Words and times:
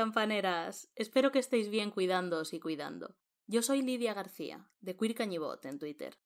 campaneras. 0.00 0.88
Espero 0.96 1.30
que 1.30 1.40
estéis 1.40 1.68
bien 1.68 1.90
cuidándoos 1.90 2.54
y 2.54 2.58
cuidando. 2.58 3.16
Yo 3.46 3.60
soy 3.60 3.82
Lidia 3.82 4.14
García, 4.14 4.66
de 4.80 4.96
Queer 4.96 5.14
en 5.64 5.78
Twitter. 5.78 6.18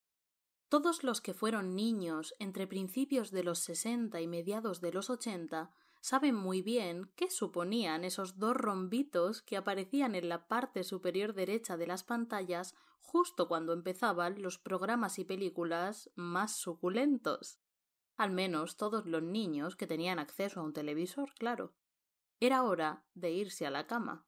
Todos 0.69 1.03
los 1.03 1.21
que 1.21 1.35
fueron 1.35 1.75
niños 1.75 2.37
entre 2.39 2.69
principios 2.69 3.33
de 3.33 3.43
los 3.43 3.59
60 3.59 4.21
y 4.21 4.29
mediados 4.29 4.81
de 4.81 4.93
los 4.93 5.11
80 5.11 5.73
saben 6.01 6.37
muy 6.37 6.63
bien 6.63 7.11
qué 7.17 7.31
suponían 7.31 8.05
esos 8.05 8.39
dos 8.39 8.57
rombitos 8.57 9.43
que 9.43 9.57
aparecían 9.57 10.15
en 10.15 10.29
la 10.29 10.47
parte 10.47 10.85
superior 10.85 11.35
derecha 11.35 11.77
de 11.77 11.89
las 11.89 12.05
pantallas 12.05 12.77
justo 13.01 13.49
cuando 13.49 13.73
empezaban 13.73 14.41
los 14.41 14.57
programas 14.61 15.19
y 15.19 15.25
películas 15.25 16.13
más 16.15 16.55
suculentos. 16.55 17.59
Al 18.17 18.31
menos 18.31 18.77
todos 18.77 19.05
los 19.05 19.25
niños 19.25 19.75
que 19.75 19.89
tenían 19.89 20.21
acceso 20.21 20.61
a 20.61 20.63
un 20.63 20.73
televisor, 20.73 21.35
claro. 21.35 21.75
Era 22.41 22.63
hora 22.63 23.05
de 23.15 23.31
irse 23.31 23.67
a 23.67 23.71
la 23.71 23.87
cama. 23.87 24.27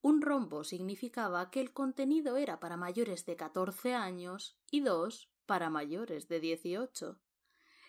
Un 0.00 0.22
rombo 0.22 0.64
significaba 0.64 1.50
que 1.50 1.60
el 1.60 1.72
contenido 1.72 2.36
era 2.36 2.60
para 2.60 2.76
mayores 2.76 3.24
de 3.26 3.36
14 3.36 3.94
años 3.94 4.58
y 4.70 4.80
dos 4.80 5.30
para 5.46 5.70
mayores 5.70 6.28
de 6.28 6.40
18. 6.40 7.20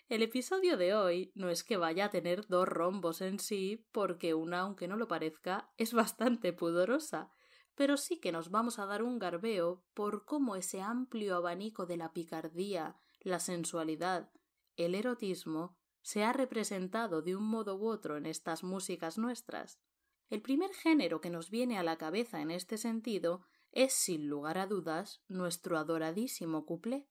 El 0.08 0.22
episodio 0.22 0.76
de 0.76 0.94
hoy 0.94 1.32
no 1.34 1.48
es 1.48 1.64
que 1.64 1.76
vaya 1.76 2.04
a 2.04 2.10
tener 2.10 2.46
dos 2.46 2.68
rombos 2.68 3.22
en 3.22 3.38
sí, 3.38 3.88
porque 3.90 4.34
una, 4.34 4.60
aunque 4.60 4.86
no 4.86 4.96
lo 4.96 5.08
parezca, 5.08 5.72
es 5.78 5.94
bastante 5.94 6.52
pudorosa, 6.52 7.30
pero 7.74 7.96
sí 7.96 8.20
que 8.20 8.30
nos 8.30 8.50
vamos 8.50 8.78
a 8.78 8.86
dar 8.86 9.02
un 9.02 9.18
garbeo 9.18 9.82
por 9.94 10.24
cómo 10.26 10.56
ese 10.56 10.82
amplio 10.82 11.36
abanico 11.36 11.86
de 11.86 11.96
la 11.96 12.12
picardía, 12.12 12.96
la 13.20 13.40
sensualidad, 13.40 14.30
el 14.76 14.94
erotismo 14.94 15.78
se 16.04 16.22
ha 16.22 16.32
representado 16.32 17.20
de 17.20 17.34
un 17.34 17.42
modo 17.42 17.76
u 17.76 17.88
otro 17.88 18.16
en 18.16 18.26
estas 18.26 18.62
músicas 18.62 19.18
nuestras. 19.18 19.80
El 20.30 20.40
primer 20.40 20.72
género 20.72 21.20
que 21.20 21.30
nos 21.30 21.50
viene 21.50 21.78
a 21.78 21.82
la 21.82 21.98
cabeza 21.98 22.40
en 22.40 22.52
este 22.52 22.78
sentido 22.78 23.42
es, 23.72 23.92
sin 23.92 24.28
lugar 24.28 24.58
a 24.58 24.68
dudas, 24.68 25.24
nuestro 25.26 25.78
adoradísimo 25.78 26.64
cuplé 26.64 27.08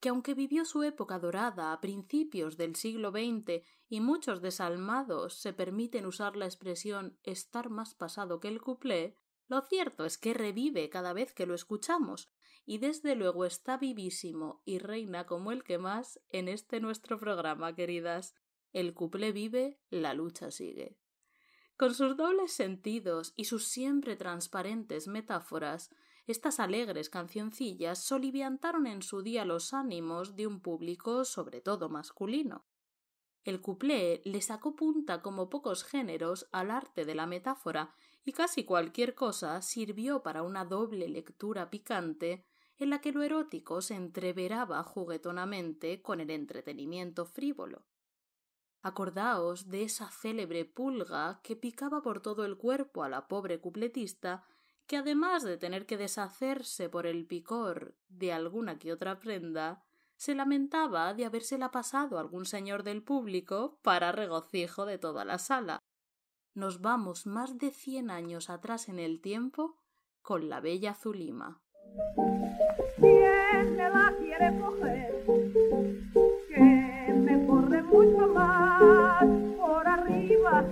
que 0.00 0.08
aunque 0.08 0.34
vivió 0.34 0.64
su 0.64 0.82
época 0.82 1.18
dorada 1.18 1.72
a 1.72 1.80
principios 1.80 2.56
del 2.56 2.74
siglo 2.74 3.10
XX 3.10 3.62
y 3.88 4.00
muchos 4.00 4.40
desalmados 4.40 5.34
se 5.34 5.52
permiten 5.52 6.06
usar 6.06 6.36
la 6.36 6.46
expresión 6.46 7.18
estar 7.22 7.68
más 7.68 7.94
pasado 7.94 8.40
que 8.40 8.48
el 8.48 8.62
cuplé, 8.62 9.14
lo 9.50 9.62
cierto 9.62 10.04
es 10.04 10.16
que 10.16 10.32
revive 10.32 10.88
cada 10.90 11.12
vez 11.12 11.32
que 11.32 11.44
lo 11.44 11.56
escuchamos, 11.56 12.30
y 12.64 12.78
desde 12.78 13.16
luego 13.16 13.44
está 13.44 13.76
vivísimo 13.76 14.62
y 14.64 14.78
reina 14.78 15.26
como 15.26 15.50
el 15.50 15.64
que 15.64 15.76
más 15.76 16.20
en 16.28 16.46
este 16.46 16.78
nuestro 16.78 17.18
programa, 17.18 17.74
queridas. 17.74 18.36
El 18.72 18.94
cuplé 18.94 19.32
vive, 19.32 19.80
la 19.90 20.14
lucha 20.14 20.52
sigue. 20.52 20.96
Con 21.76 21.94
sus 21.94 22.16
dobles 22.16 22.52
sentidos 22.52 23.32
y 23.34 23.46
sus 23.46 23.66
siempre 23.66 24.14
transparentes 24.14 25.08
metáforas, 25.08 25.90
estas 26.28 26.60
alegres 26.60 27.10
cancioncillas 27.10 28.04
soliviantaron 28.04 28.86
en 28.86 29.02
su 29.02 29.20
día 29.20 29.44
los 29.44 29.74
ánimos 29.74 30.36
de 30.36 30.46
un 30.46 30.60
público 30.60 31.24
sobre 31.24 31.60
todo 31.60 31.88
masculino. 31.88 32.66
El 33.42 33.60
cuplé 33.60 34.22
le 34.24 34.42
sacó 34.42 34.76
punta 34.76 35.22
como 35.22 35.48
pocos 35.48 35.82
géneros 35.82 36.46
al 36.52 36.70
arte 36.70 37.04
de 37.04 37.16
la 37.16 37.26
metáfora 37.26 37.94
y 38.24 38.32
casi 38.32 38.64
cualquier 38.64 39.14
cosa 39.14 39.62
sirvió 39.62 40.22
para 40.22 40.42
una 40.42 40.64
doble 40.64 41.08
lectura 41.08 41.70
picante 41.70 42.46
en 42.76 42.90
la 42.90 43.00
que 43.00 43.12
lo 43.12 43.22
erótico 43.22 43.82
se 43.82 43.94
entreveraba 43.94 44.82
juguetonamente 44.82 46.02
con 46.02 46.20
el 46.20 46.30
entretenimiento 46.30 47.26
frívolo. 47.26 47.84
Acordaos 48.82 49.68
de 49.68 49.82
esa 49.82 50.10
célebre 50.10 50.64
pulga 50.64 51.40
que 51.42 51.56
picaba 51.56 52.02
por 52.02 52.22
todo 52.22 52.46
el 52.46 52.56
cuerpo 52.56 53.02
a 53.02 53.10
la 53.10 53.28
pobre 53.28 53.60
cupletista 53.60 54.44
que 54.86 54.96
además 54.96 55.44
de 55.44 55.56
tener 55.56 55.86
que 55.86 55.96
deshacerse 55.96 56.88
por 56.88 57.06
el 57.06 57.24
picor 57.26 57.94
de 58.08 58.32
alguna 58.32 58.78
que 58.78 58.92
otra 58.92 59.20
prenda, 59.20 59.84
se 60.16 60.34
lamentaba 60.34 61.14
de 61.14 61.24
habérsela 61.24 61.70
pasado 61.70 62.18
a 62.18 62.20
algún 62.20 62.44
señor 62.44 62.82
del 62.82 63.02
público 63.02 63.78
para 63.82 64.10
regocijo 64.10 64.86
de 64.86 64.98
toda 64.98 65.24
la 65.24 65.38
sala. 65.38 65.78
Nos 66.60 66.82
vamos 66.82 67.26
más 67.26 67.56
de 67.56 67.70
cien 67.70 68.10
años 68.10 68.50
atrás 68.50 68.90
en 68.90 68.98
el 68.98 69.22
tiempo 69.22 69.78
con 70.20 70.50
la 70.50 70.60
bella 70.60 70.92
Zulima. 70.92 71.62
¿Quién 72.96 73.76
me 73.76 73.88
la 73.88 74.14
quiere 74.18 74.60
coger? 74.60 75.24
Que 76.48 77.14
me 77.14 77.46
corre 77.46 77.82
mucho 77.82 78.26
más 78.28 79.24
por 79.56 79.88
arriba, 79.88 80.62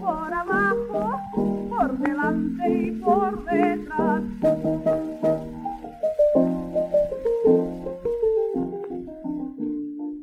por 0.00 0.34
abajo, 0.34 1.20
por 1.68 1.96
delante 1.98 2.68
y 2.68 2.90
por 3.00 3.44
detrás. 3.44 4.22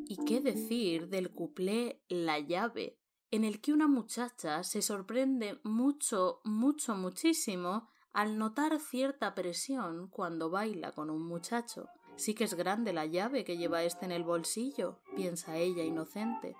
¿Y 0.06 0.16
qué 0.26 0.42
decir 0.42 1.08
del 1.08 1.30
cuplé 1.30 2.02
La 2.10 2.40
llave? 2.40 2.97
En 3.30 3.44
el 3.44 3.60
que 3.60 3.72
una 3.72 3.88
muchacha 3.88 4.62
se 4.62 4.82
sorprende 4.82 5.60
mucho, 5.62 6.40
mucho, 6.44 6.94
muchísimo 6.94 7.88
al 8.12 8.38
notar 8.38 8.78
cierta 8.80 9.34
presión 9.34 10.08
cuando 10.08 10.50
baila 10.50 10.92
con 10.92 11.10
un 11.10 11.22
muchacho. 11.26 11.88
Sí 12.16 12.34
que 12.34 12.44
es 12.44 12.54
grande 12.54 12.92
la 12.92 13.06
llave 13.06 13.44
que 13.44 13.56
lleva 13.56 13.84
este 13.84 14.04
en 14.04 14.12
el 14.12 14.24
bolsillo, 14.24 14.98
piensa 15.14 15.56
ella 15.56 15.84
inocente. 15.84 16.56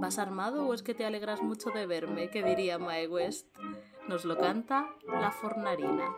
¿Vas 0.00 0.18
armado 0.18 0.66
o 0.66 0.74
es 0.74 0.82
que 0.82 0.94
te 0.94 1.04
alegras 1.04 1.42
mucho 1.42 1.70
de 1.70 1.86
verme? 1.86 2.30
que 2.30 2.42
diría 2.42 2.78
Mae 2.78 3.06
West. 3.06 3.46
Nos 4.08 4.24
lo 4.24 4.38
canta 4.38 4.88
la 5.06 5.30
fornarina. 5.30 6.14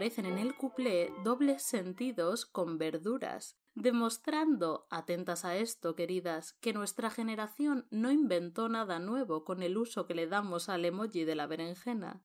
Aparecen 0.00 0.24
en 0.24 0.38
el 0.38 0.56
cuplé 0.56 1.12
dobles 1.24 1.62
sentidos 1.62 2.46
con 2.46 2.78
verduras, 2.78 3.58
demostrando, 3.74 4.86
atentas 4.88 5.44
a 5.44 5.56
esto, 5.56 5.94
queridas, 5.94 6.54
que 6.54 6.72
nuestra 6.72 7.10
generación 7.10 7.86
no 7.90 8.10
inventó 8.10 8.70
nada 8.70 8.98
nuevo 8.98 9.44
con 9.44 9.62
el 9.62 9.76
uso 9.76 10.06
que 10.06 10.14
le 10.14 10.26
damos 10.26 10.70
al 10.70 10.86
emoji 10.86 11.24
de 11.24 11.34
la 11.34 11.46
berenjena. 11.46 12.22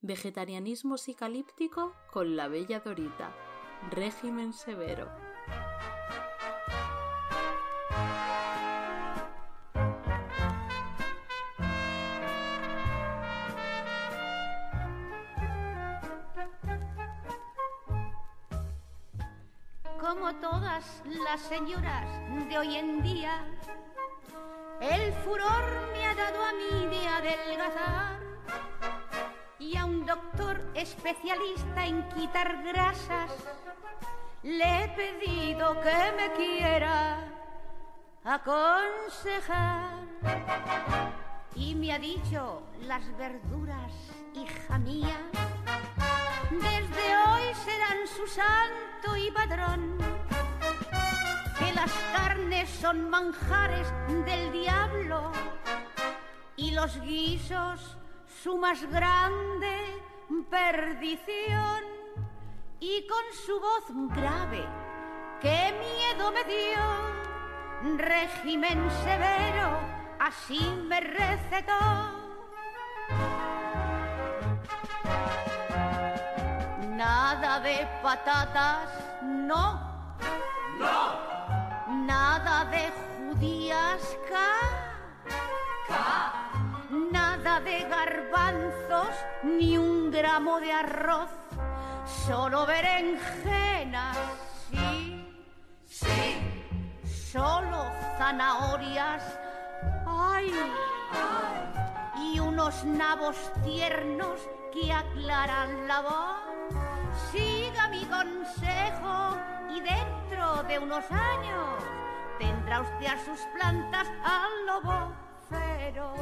Vegetarianismo 0.00 0.98
psicalíptico 0.98 1.94
con 2.12 2.34
la 2.34 2.48
bella 2.48 2.80
Dorita. 2.80 3.32
Régimen 3.92 4.52
severo. 4.52 5.08
Como 20.24 20.36
todas 20.36 21.02
las 21.04 21.38
señoras 21.38 22.08
de 22.48 22.56
hoy 22.56 22.76
en 22.76 23.02
día, 23.02 23.44
el 24.80 25.12
furor 25.12 25.64
me 25.92 26.06
ha 26.06 26.14
dado 26.14 26.42
a 26.42 26.52
mí 26.54 26.86
de 26.86 27.06
adelgazar 27.06 28.20
y 29.58 29.76
a 29.76 29.84
un 29.84 30.06
doctor 30.06 30.62
especialista 30.74 31.84
en 31.84 32.08
quitar 32.08 32.62
grasas 32.62 33.32
le 34.42 34.84
he 34.84 34.88
pedido 34.88 35.78
que 35.82 36.12
me 36.16 36.32
quiera 36.32 37.18
aconsejar. 38.24 40.04
Y 41.54 41.74
me 41.74 41.92
ha 41.92 41.98
dicho 41.98 42.62
las 42.80 43.14
verduras, 43.18 43.92
hija 44.32 44.78
mía, 44.78 45.18
desde 46.60 47.16
hoy 47.26 47.54
serán 47.64 48.06
su 48.06 48.26
santo 48.26 49.16
y 49.16 49.30
padrón. 49.30 49.98
Que 51.58 51.72
las 51.72 51.92
carnes 52.12 52.68
son 52.68 53.10
manjares 53.10 53.92
del 54.24 54.52
diablo 54.52 55.32
y 56.56 56.70
los 56.72 57.00
guisos 57.00 57.96
su 58.42 58.58
más 58.58 58.82
grande 58.90 60.02
perdición 60.50 61.82
y 62.80 63.06
con 63.06 63.24
su 63.46 63.60
voz 63.60 64.14
grave, 64.14 64.64
qué 65.40 65.72
miedo 65.78 66.32
me 66.32 66.44
dio, 66.44 67.98
régimen 67.98 68.90
severo, 69.02 69.78
así 70.18 70.60
me 70.86 71.00
recetó. 71.00 72.24
Nada 77.34 77.58
de 77.58 77.88
patatas, 78.00 78.88
no. 79.20 79.80
No. 80.78 81.18
Nada 82.06 82.64
de 82.66 82.92
judías, 83.02 84.16
ca. 84.28 84.60
Nada 87.10 87.58
de 87.58 87.80
garbanzos, 87.88 89.16
ni 89.42 89.76
un 89.76 90.12
gramo 90.12 90.60
de 90.60 90.72
arroz. 90.72 91.30
Solo 92.24 92.66
berenjenas, 92.66 94.16
sí. 94.70 95.26
Sí. 95.86 97.32
Solo 97.32 97.90
zanahorias. 98.16 99.24
Ay. 100.06 100.54
Y 102.16 102.38
unos 102.38 102.84
nabos 102.84 103.36
tiernos 103.64 104.38
que 104.74 104.92
aclaran 104.92 105.86
la 105.86 106.00
voz. 106.02 107.30
Siga 107.30 107.88
mi 107.88 108.04
consejo 108.06 109.38
y 109.70 109.80
dentro 109.80 110.64
de 110.64 110.78
unos 110.80 111.04
años 111.12 111.82
tendrá 112.40 112.80
usted 112.80 113.06
sus 113.24 113.40
plantas 113.56 114.08
al 114.24 114.66
lobo 114.66 115.12
feroz. 115.48 116.20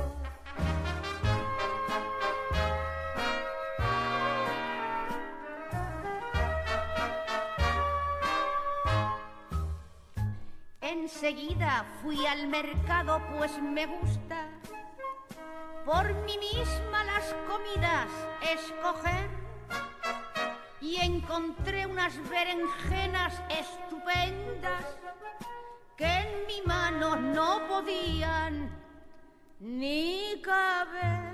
Enseguida 10.83 11.87
fui 12.03 12.27
al 12.27 12.49
mercado 12.49 13.23
pues 13.35 13.51
me 13.63 13.87
gusta 13.87 14.47
por 15.85 16.15
mí 16.25 16.39
misma 16.39 17.05
las 17.05 17.35
comidas 17.49 18.09
escoger 18.41 19.29
y 20.81 20.97
encontré 20.97 21.87
unas 21.87 22.17
berenjenas 22.29 23.41
estupendas 23.49 24.85
que 25.97 26.07
en 26.07 26.47
mi 26.47 26.63
mano 26.63 27.17
no 27.17 27.67
podían 27.69 28.71
ni 29.61 30.41
caber. 30.43 31.33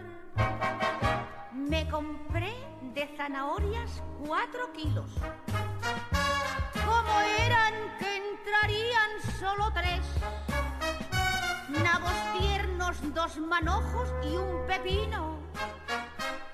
Me 1.52 1.88
compré 1.88 2.54
de 2.94 3.06
zanahorias 3.16 4.02
cuatro 4.26 4.72
kilos. 4.72 5.10
Como 6.86 7.20
eran 7.44 7.74
que 7.98 8.16
entrarían 8.16 9.10
solo 9.38 9.70
tres. 9.72 10.17
Dos 12.88 13.36
manojos 13.36 14.08
y 14.24 14.34
un 14.34 14.66
pepino. 14.66 15.36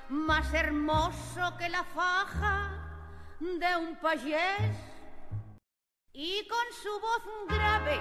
Más 0.08 0.52
hermoso 0.52 1.56
que 1.56 1.68
la 1.68 1.84
faja 1.84 2.72
de 3.38 3.76
un 3.76 3.94
payés. 4.00 4.76
Y 6.12 6.44
con 6.48 6.66
su 6.82 6.90
voz 7.00 7.22
grave, 7.48 8.00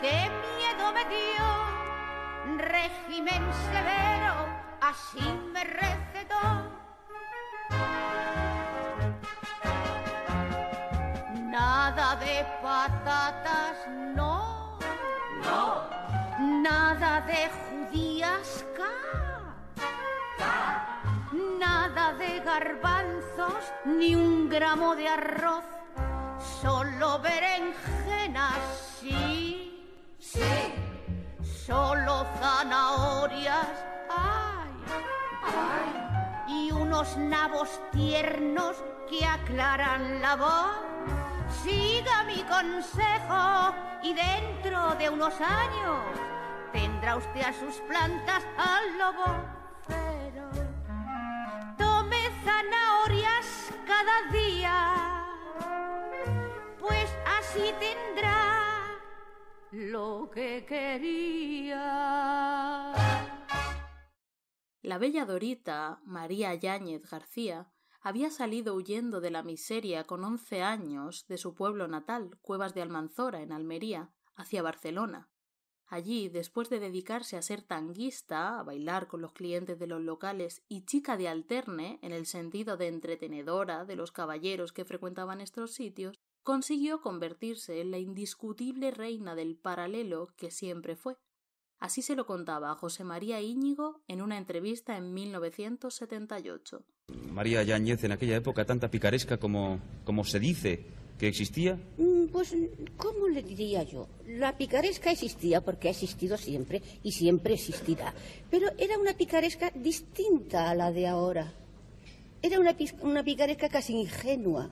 qué 0.00 0.28
miedo 0.58 0.92
me 0.92 1.04
dio. 1.04 2.58
Régimen 2.58 3.48
severo, 3.70 4.34
así 4.80 5.22
me 5.52 5.62
recetó. 5.62 6.42
Nada 11.48 12.16
de 12.16 12.44
patatas. 12.60 13.86
No. 14.16 14.41
Nada 16.62 17.20
de 17.22 17.50
judías, 17.58 18.64
ca. 18.76 18.94
Nada 21.58 22.12
de 22.12 22.38
garbanzos, 22.38 23.64
ni 23.84 24.14
un 24.14 24.48
gramo 24.48 24.94
de 24.94 25.08
arroz. 25.08 25.64
Solo 26.60 27.18
berenjenas, 27.18 28.62
sí. 29.00 29.90
Sí. 30.20 30.40
Solo 31.66 32.26
zanahorias, 32.38 33.84
ay. 34.08 34.70
Ay. 35.42 35.90
Y 36.46 36.70
unos 36.70 37.16
nabos 37.16 37.80
tiernos 37.90 38.76
que 39.10 39.26
aclaran 39.26 40.22
la 40.22 40.36
voz. 40.36 40.76
Siga 41.64 42.22
mi 42.22 42.40
consejo 42.44 43.74
y 44.04 44.14
dentro 44.14 44.94
de 44.94 45.10
unos 45.10 45.34
años 45.40 46.22
tendrá 46.72 47.16
usted 47.16 47.42
a 47.42 47.52
sus 47.52 47.80
plantas 47.82 48.44
al 48.56 48.98
lobo 48.98 49.24
feroz. 49.86 50.66
Tome 51.76 52.30
zanahorias 52.44 53.72
cada 53.86 54.30
día, 54.32 55.26
pues 56.80 57.10
así 57.38 57.72
tendrá 57.78 58.98
lo 59.70 60.30
que 60.32 60.64
quería. 60.66 61.82
La 64.82 64.98
bella 64.98 65.24
Dorita, 65.24 66.00
María 66.04 66.54
Yáñez 66.54 67.08
García, 67.08 67.72
había 68.00 68.30
salido 68.30 68.74
huyendo 68.74 69.20
de 69.20 69.30
la 69.30 69.42
miseria 69.44 70.04
con 70.04 70.24
once 70.24 70.62
años 70.62 71.24
de 71.28 71.38
su 71.38 71.54
pueblo 71.54 71.86
natal, 71.86 72.36
Cuevas 72.42 72.74
de 72.74 72.82
Almanzora, 72.82 73.42
en 73.42 73.52
Almería, 73.52 74.10
hacia 74.34 74.60
Barcelona. 74.60 75.31
Allí, 75.92 76.30
después 76.30 76.70
de 76.70 76.80
dedicarse 76.80 77.36
a 77.36 77.42
ser 77.42 77.60
tanguista, 77.60 78.58
a 78.58 78.62
bailar 78.62 79.08
con 79.08 79.20
los 79.20 79.34
clientes 79.34 79.78
de 79.78 79.86
los 79.86 80.00
locales 80.00 80.62
y 80.66 80.86
chica 80.86 81.18
de 81.18 81.28
alterne, 81.28 81.98
en 82.00 82.12
el 82.12 82.24
sentido 82.24 82.78
de 82.78 82.88
entretenedora 82.88 83.84
de 83.84 83.94
los 83.94 84.10
caballeros 84.10 84.72
que 84.72 84.86
frecuentaban 84.86 85.42
estos 85.42 85.74
sitios, 85.74 86.18
consiguió 86.42 87.02
convertirse 87.02 87.82
en 87.82 87.90
la 87.90 87.98
indiscutible 87.98 88.90
reina 88.90 89.34
del 89.34 89.54
paralelo 89.54 90.32
que 90.38 90.50
siempre 90.50 90.96
fue. 90.96 91.18
Así 91.78 92.00
se 92.00 92.16
lo 92.16 92.24
contaba 92.24 92.74
José 92.74 93.04
María 93.04 93.42
Íñigo 93.42 94.00
en 94.08 94.22
una 94.22 94.38
entrevista 94.38 94.96
en 94.96 95.12
1978. 95.12 96.86
María 97.32 97.62
Yáñez, 97.64 98.02
en 98.04 98.12
aquella 98.12 98.36
época 98.36 98.64
tanta 98.64 98.90
picaresca 98.90 99.36
como, 99.36 99.78
como 100.06 100.24
se 100.24 100.40
dice 100.40 101.01
que 101.22 101.28
existía. 101.28 101.78
Mm, 101.98 102.26
Pues, 102.32 102.52
¿cómo 102.96 103.28
le 103.28 103.44
diría 103.44 103.84
yo? 103.84 104.08
La 104.26 104.56
picaresca 104.58 105.12
existía 105.12 105.60
porque 105.60 105.86
ha 105.86 105.92
existido 105.92 106.36
siempre 106.36 106.82
y 107.04 107.12
siempre 107.12 107.54
existirá. 107.54 108.12
Pero 108.50 108.66
era 108.76 108.98
una 108.98 109.12
picaresca 109.12 109.70
distinta 109.70 110.68
a 110.68 110.74
la 110.74 110.90
de 110.90 111.06
ahora. 111.06 111.52
Era 112.42 112.58
una, 112.58 112.74
una 113.02 113.22
picaresca 113.22 113.68
casi 113.68 113.92
ingenua, 113.92 114.68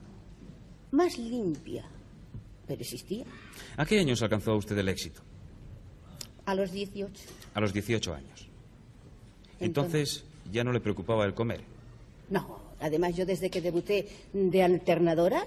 más 0.91 1.19
limpia. 1.19 1.85
Pero 2.67 2.81
existía. 2.81 3.27
¿A 3.77 3.87
qué 3.87 4.01
años 4.01 4.21
alcanzó 4.21 4.57
usted 4.57 4.77
el 4.77 4.89
éxito? 4.89 5.23
A 6.47 6.57
los 6.57 6.73
18. 6.73 7.13
A 7.55 7.61
los 7.61 7.73
18 7.73 8.13
años. 8.13 8.49
Entonces 9.61 10.25
ya 10.51 10.65
no 10.65 10.73
le 10.73 10.81
preocupaba 10.81 11.25
el 11.27 11.35
comer. 11.35 11.61
No, 12.29 12.59
además 12.81 13.15
yo 13.15 13.25
desde 13.25 13.51
que 13.51 13.61
debuté 13.61 14.09
de 14.33 14.63
alternadora, 14.65 15.47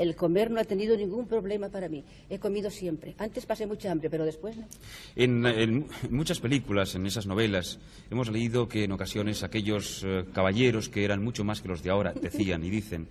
el 0.00 0.16
comer 0.16 0.50
no 0.50 0.60
ha 0.60 0.64
tenido 0.64 0.96
ningún 0.96 1.26
problema 1.26 1.68
para 1.68 1.88
mí. 1.88 2.02
He 2.30 2.38
comido 2.38 2.70
siempre. 2.70 3.14
Antes 3.18 3.44
pasé 3.44 3.66
mucha 3.66 3.92
hambre, 3.92 4.08
pero 4.08 4.24
después 4.24 4.56
no. 4.56 4.66
En, 5.14 5.44
en 5.46 5.86
muchas 6.08 6.40
películas, 6.40 6.94
en 6.94 7.06
esas 7.06 7.26
novelas, 7.26 7.78
hemos 8.10 8.30
leído 8.30 8.66
que 8.66 8.84
en 8.84 8.92
ocasiones 8.92 9.42
aquellos 9.42 10.02
eh, 10.06 10.24
caballeros 10.32 10.88
que 10.88 11.04
eran 11.04 11.22
mucho 11.22 11.44
más 11.44 11.60
que 11.60 11.68
los 11.68 11.82
de 11.82 11.90
ahora, 11.90 12.12
decían 12.20 12.64
y 12.64 12.70
dicen, 12.70 13.08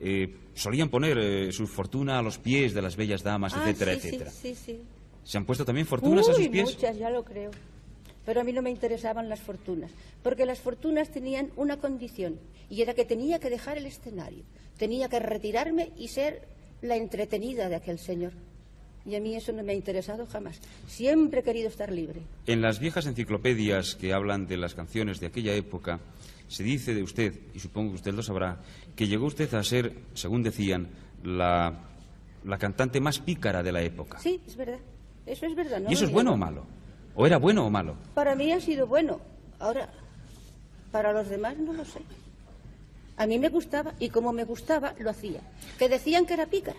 eh, 0.00 0.34
solían 0.54 0.88
poner 0.88 1.16
eh, 1.18 1.52
su 1.52 1.68
fortuna 1.68 2.18
a 2.18 2.22
los 2.22 2.38
pies 2.38 2.74
de 2.74 2.82
las 2.82 2.96
bellas 2.96 3.22
damas, 3.22 3.54
Ah, 3.54 3.62
etcétera, 3.62 3.92
sí, 3.92 4.08
etcétera. 4.08 4.30
Sí, 4.32 4.54
sí. 4.56 4.80
¿Se 5.22 5.38
han 5.38 5.44
puesto 5.44 5.64
también 5.64 5.86
fortunas 5.86 6.28
a 6.28 6.34
sus 6.34 6.48
pies? 6.48 6.74
muchas, 6.74 6.98
ya 6.98 7.08
lo 7.08 7.22
creo. 7.24 7.52
Pero 8.24 8.40
a 8.40 8.44
mí 8.44 8.52
no 8.52 8.62
me 8.62 8.70
interesaban 8.70 9.28
las 9.28 9.40
fortunas, 9.40 9.90
porque 10.22 10.46
las 10.46 10.60
fortunas 10.60 11.10
tenían 11.10 11.50
una 11.56 11.78
condición, 11.78 12.38
y 12.70 12.82
era 12.82 12.94
que 12.94 13.04
tenía 13.04 13.38
que 13.40 13.50
dejar 13.50 13.78
el 13.78 13.86
escenario, 13.86 14.44
tenía 14.82 15.08
que 15.08 15.20
retirarme 15.20 15.92
y 15.96 16.08
ser 16.08 16.42
la 16.80 16.96
entretenida 16.96 17.68
de 17.68 17.76
aquel 17.76 18.00
señor. 18.00 18.32
Y 19.06 19.14
a 19.14 19.20
mí 19.20 19.36
eso 19.36 19.52
no 19.52 19.62
me 19.62 19.70
ha 19.70 19.76
interesado 19.76 20.26
jamás. 20.26 20.60
Siempre 20.88 21.38
he 21.38 21.42
querido 21.44 21.68
estar 21.68 21.92
libre. 21.92 22.22
En 22.48 22.62
las 22.62 22.80
viejas 22.80 23.06
enciclopedias 23.06 23.94
que 23.94 24.12
hablan 24.12 24.48
de 24.48 24.56
las 24.56 24.74
canciones 24.74 25.20
de 25.20 25.28
aquella 25.28 25.54
época, 25.54 26.00
se 26.48 26.64
dice 26.64 26.94
de 26.94 27.02
usted, 27.04 27.32
y 27.54 27.60
supongo 27.60 27.90
que 27.90 27.96
usted 27.98 28.12
lo 28.12 28.24
sabrá, 28.24 28.58
que 28.96 29.06
llegó 29.06 29.26
usted 29.26 29.54
a 29.54 29.62
ser, 29.62 29.92
según 30.14 30.42
decían, 30.42 30.88
la, 31.22 31.78
la 32.42 32.58
cantante 32.58 33.00
más 33.00 33.20
pícara 33.20 33.62
de 33.62 33.70
la 33.70 33.82
época. 33.82 34.18
Sí, 34.18 34.40
es 34.44 34.56
verdad. 34.56 34.80
Eso 35.26 35.46
es 35.46 35.54
verdad. 35.54 35.78
no 35.78 35.90
¿Y 35.90 35.92
eso 35.92 36.06
es 36.06 36.10
bueno 36.10 36.32
o 36.32 36.36
malo? 36.36 36.66
¿O 37.14 37.24
era 37.24 37.36
bueno 37.36 37.64
o 37.66 37.70
malo? 37.70 37.94
Para 38.14 38.34
mí 38.34 38.50
ha 38.50 38.60
sido 38.60 38.88
bueno. 38.88 39.20
Ahora, 39.60 39.88
para 40.90 41.12
los 41.12 41.28
demás 41.28 41.56
no 41.56 41.72
lo 41.72 41.84
sé. 41.84 42.00
A 43.16 43.26
mí 43.26 43.38
me 43.38 43.48
gustaba 43.48 43.94
y 43.98 44.08
como 44.08 44.32
me 44.32 44.44
gustaba, 44.44 44.94
lo 44.98 45.10
hacía. 45.10 45.40
Que 45.78 45.88
decían 45.88 46.26
que 46.26 46.34
era 46.34 46.46
pícara. 46.46 46.78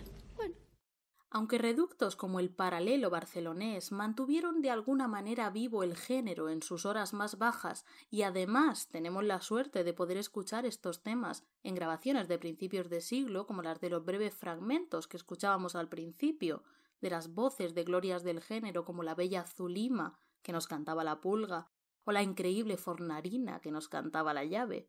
Aunque 1.35 1.57
reductos 1.57 2.15
como 2.15 2.39
el 2.39 2.51
paralelo 2.51 3.09
barcelonés 3.09 3.91
mantuvieron 3.91 4.61
de 4.61 4.69
alguna 4.69 5.07
manera 5.07 5.49
vivo 5.49 5.81
el 5.81 5.97
género 5.97 6.47
en 6.47 6.61
sus 6.61 6.85
horas 6.85 7.11
más 7.11 7.39
bajas 7.39 7.85
y 8.11 8.21
además 8.21 8.87
tenemos 8.89 9.23
la 9.23 9.41
suerte 9.41 9.83
de 9.83 9.95
poder 9.95 10.17
escuchar 10.17 10.67
estos 10.67 11.01
temas 11.01 11.43
en 11.63 11.73
grabaciones 11.73 12.27
de 12.27 12.37
principios 12.37 12.87
de 12.87 13.01
siglo 13.01 13.47
como 13.47 13.63
las 13.63 13.81
de 13.81 13.89
los 13.89 14.05
breves 14.05 14.35
fragmentos 14.35 15.07
que 15.07 15.17
escuchábamos 15.17 15.73
al 15.75 15.89
principio, 15.89 16.61
de 17.01 17.09
las 17.09 17.33
voces 17.33 17.73
de 17.73 17.83
glorias 17.83 18.23
del 18.23 18.39
género 18.39 18.85
como 18.85 19.01
la 19.01 19.15
bella 19.15 19.43
Zulima 19.43 20.19
que 20.43 20.51
nos 20.51 20.67
cantaba 20.67 21.03
la 21.03 21.19
pulga 21.19 21.71
o 22.03 22.11
la 22.11 22.21
increíble 22.21 22.77
Fornarina 22.77 23.59
que 23.59 23.71
nos 23.71 23.89
cantaba 23.89 24.35
la 24.35 24.45
llave. 24.45 24.87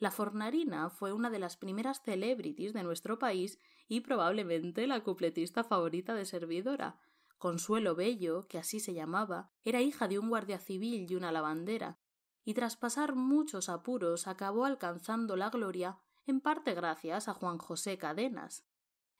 La 0.00 0.10
Fornarina 0.10 0.88
fue 0.88 1.12
una 1.12 1.28
de 1.28 1.38
las 1.38 1.58
primeras 1.58 2.00
celebrities 2.02 2.72
de 2.72 2.82
nuestro 2.82 3.18
país 3.18 3.60
y 3.86 4.00
probablemente 4.00 4.86
la 4.86 5.04
cupletista 5.04 5.62
favorita 5.62 6.14
de 6.14 6.24
Servidora. 6.24 6.98
Consuelo 7.36 7.94
Bello, 7.94 8.48
que 8.48 8.56
así 8.56 8.80
se 8.80 8.94
llamaba, 8.94 9.52
era 9.62 9.82
hija 9.82 10.08
de 10.08 10.18
un 10.18 10.30
guardia 10.30 10.58
civil 10.58 11.06
y 11.08 11.16
una 11.16 11.30
lavandera, 11.32 11.98
y 12.44 12.54
tras 12.54 12.78
pasar 12.78 13.14
muchos 13.14 13.68
apuros 13.68 14.26
acabó 14.26 14.64
alcanzando 14.64 15.36
la 15.36 15.50
gloria 15.50 15.98
en 16.26 16.40
parte 16.40 16.72
gracias 16.72 17.28
a 17.28 17.34
Juan 17.34 17.58
José 17.58 17.98
Cadenas. 17.98 18.64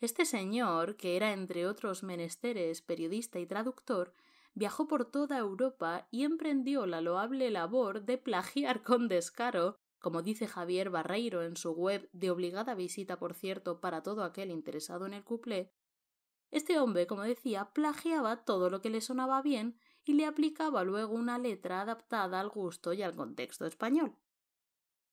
Este 0.00 0.24
señor, 0.24 0.96
que 0.96 1.14
era 1.16 1.32
entre 1.32 1.66
otros 1.66 2.02
menesteres 2.02 2.80
periodista 2.80 3.38
y 3.38 3.46
traductor, 3.46 4.14
viajó 4.54 4.88
por 4.88 5.10
toda 5.10 5.36
Europa 5.36 6.08
y 6.10 6.24
emprendió 6.24 6.86
la 6.86 7.02
loable 7.02 7.50
labor 7.50 8.06
de 8.06 8.16
plagiar 8.16 8.82
con 8.82 9.08
descaro 9.08 9.79
como 10.00 10.22
dice 10.22 10.48
Javier 10.48 10.90
Barreiro 10.90 11.42
en 11.42 11.56
su 11.56 11.72
web, 11.72 12.08
de 12.12 12.30
obligada 12.30 12.74
visita, 12.74 13.18
por 13.18 13.34
cierto, 13.34 13.80
para 13.80 14.02
todo 14.02 14.24
aquel 14.24 14.50
interesado 14.50 15.06
en 15.06 15.14
el 15.14 15.22
cuplé, 15.22 15.72
este 16.50 16.80
hombre, 16.80 17.06
como 17.06 17.22
decía, 17.22 17.70
plagiaba 17.72 18.44
todo 18.44 18.70
lo 18.70 18.80
que 18.80 18.90
le 18.90 19.00
sonaba 19.00 19.40
bien 19.40 19.78
y 20.04 20.14
le 20.14 20.26
aplicaba 20.26 20.82
luego 20.82 21.14
una 21.14 21.38
letra 21.38 21.82
adaptada 21.82 22.40
al 22.40 22.48
gusto 22.48 22.92
y 22.92 23.02
al 23.02 23.14
contexto 23.14 23.66
español. 23.66 24.16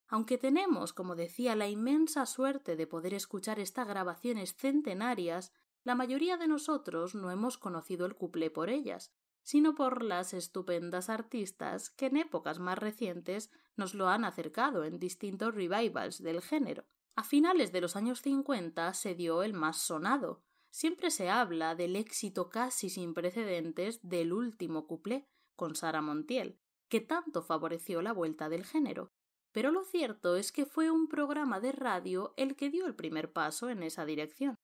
Aunque 0.08 0.38
tenemos, 0.38 0.94
como 0.94 1.16
decía, 1.16 1.56
la 1.56 1.68
inmensa 1.68 2.26
suerte 2.26 2.76
de 2.76 2.88
poder 2.88 3.14
escuchar 3.14 3.60
estas 3.60 3.88
grabaciones 3.88 4.56
centenarias, 4.56 5.52
la 5.84 5.96
mayoría 5.96 6.38
de 6.38 6.48
nosotros 6.48 7.14
no 7.14 7.30
hemos 7.30 7.58
conocido 7.58 8.06
el 8.06 8.16
cuplé 8.16 8.50
por 8.50 8.70
ellas, 8.70 9.14
sino 9.48 9.76
por 9.76 10.04
las 10.04 10.34
estupendas 10.34 11.10
artistas 11.10 11.90
que 11.90 12.08
en 12.08 12.18
épocas 12.18 12.60
más 12.60 12.78
recientes 12.78 13.50
nos 13.78 13.94
lo 13.94 14.10
han 14.10 14.26
acercado 14.26 14.84
en 14.84 15.00
distintos 15.00 15.56
revivals 15.56 16.22
del 16.22 16.42
género. 16.42 16.84
A 17.16 17.24
finales 17.24 17.72
de 17.72 17.80
los 17.80 17.96
años 17.96 18.22
50 18.22 18.94
se 18.94 19.16
dio 19.16 19.44
el 19.44 19.54
más 19.54 19.78
sonado. 19.78 20.44
Siempre 20.70 21.12
se 21.12 21.30
habla 21.30 21.76
del 21.76 21.96
éxito 21.96 22.50
casi 22.50 22.90
sin 22.90 23.14
precedentes 23.14 24.02
del 24.04 24.34
último 24.34 24.86
cuplé 24.86 25.30
con 25.56 25.76
Sara 25.76 26.02
Montiel, 26.02 26.60
que 26.90 27.00
tanto 27.00 27.42
favoreció 27.42 28.02
la 28.02 28.12
vuelta 28.12 28.50
del 28.50 28.66
género. 28.66 29.14
Pero 29.54 29.72
lo 29.72 29.86
cierto 29.86 30.36
es 30.36 30.52
que 30.52 30.66
fue 30.66 30.92
un 30.92 31.08
programa 31.08 31.62
de 31.62 31.72
radio 31.72 32.34
el 32.36 32.58
que 32.58 32.70
dio 32.70 32.86
el 32.86 32.96
primer 32.96 33.32
paso 33.32 33.70
en 33.70 33.82
esa 33.82 34.06
dirección. 34.06 34.60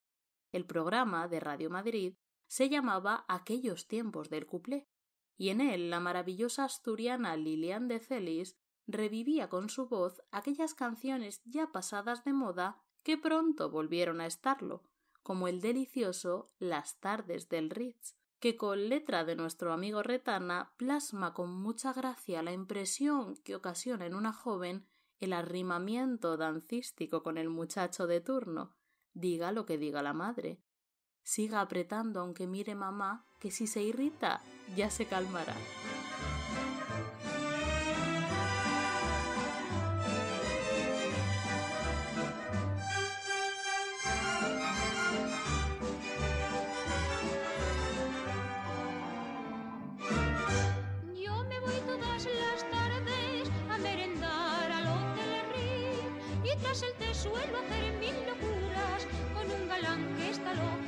El 0.52 0.66
programa 0.66 1.30
de 1.30 1.40
Radio 1.40 1.70
Madrid 1.70 2.16
se 2.54 2.70
llamaba 2.70 3.26
Aquellos 3.28 3.88
tiempos 3.88 4.30
del 4.30 4.46
cuplé, 4.46 4.88
y 5.38 5.50
en 5.50 5.60
él 5.60 5.90
la 5.90 6.00
maravillosa 6.00 6.66
asturiana 6.66 7.36
Lilian 7.36 7.88
de 7.88 8.00
Celis 8.00 8.60
revivía 8.86 9.50
con 9.50 9.70
su 9.70 9.88
voz 9.88 10.22
aquellas 10.30 10.76
canciones 10.76 11.42
ya 11.46 11.72
pasadas 11.72 12.24
de 12.24 12.32
moda 12.32 12.80
que 13.02 13.18
pronto 13.18 13.72
volvieron 13.72 14.22
a 14.22 14.28
estarlo, 14.28 14.84
como 15.24 15.48
el 15.48 15.62
delicioso 15.62 16.52
Las 16.60 17.00
tardes 17.00 17.50
del 17.50 17.72
Ritz, 17.72 18.14
que 18.40 18.56
con 18.56 18.88
letra 18.88 19.26
de 19.26 19.36
nuestro 19.36 19.74
amigo 19.74 20.04
Retana 20.04 20.76
plasma 20.78 21.34
con 21.34 21.50
mucha 21.50 21.92
gracia 21.92 22.44
la 22.44 22.54
impresión 22.54 23.36
que 23.38 23.56
ocasiona 23.56 24.06
en 24.06 24.14
una 24.14 24.32
joven 24.32 24.86
el 25.20 25.34
arrimamiento 25.34 26.38
dancístico 26.38 27.24
con 27.24 27.40
el 27.40 27.50
muchacho 27.50 28.06
de 28.06 28.22
turno, 28.22 28.76
diga 29.16 29.52
lo 29.52 29.66
que 29.66 29.80
diga 29.80 30.04
la 30.04 30.14
madre. 30.14 30.62
Siga 31.24 31.62
apretando 31.62 32.20
aunque 32.20 32.48
mire 32.48 32.76
mamá, 32.76 33.26
que 33.40 33.50
si 33.50 33.66
se 33.66 33.82
irrita 33.82 34.42
ya 34.76 34.90
se 34.90 35.06
calmará. 35.06 35.56
Yo 51.16 51.44
me 51.46 51.60
voy 51.62 51.80
todas 51.88 52.26
las 52.26 52.70
tardes 52.70 53.50
a 53.70 53.78
merendar 53.78 54.72
al 54.72 54.88
Hotel 54.88 55.42
Ritz 55.56 56.54
y 56.54 56.58
tras 56.62 56.84
el 56.84 56.94
té 56.96 57.14
suelo 57.14 57.58
hacer 57.60 57.94
mil 58.00 58.16
locuras 58.28 59.08
con 59.34 59.50
un 59.50 59.68
galán 59.70 60.18
que 60.18 60.30
está 60.32 60.54
loco 60.54 60.83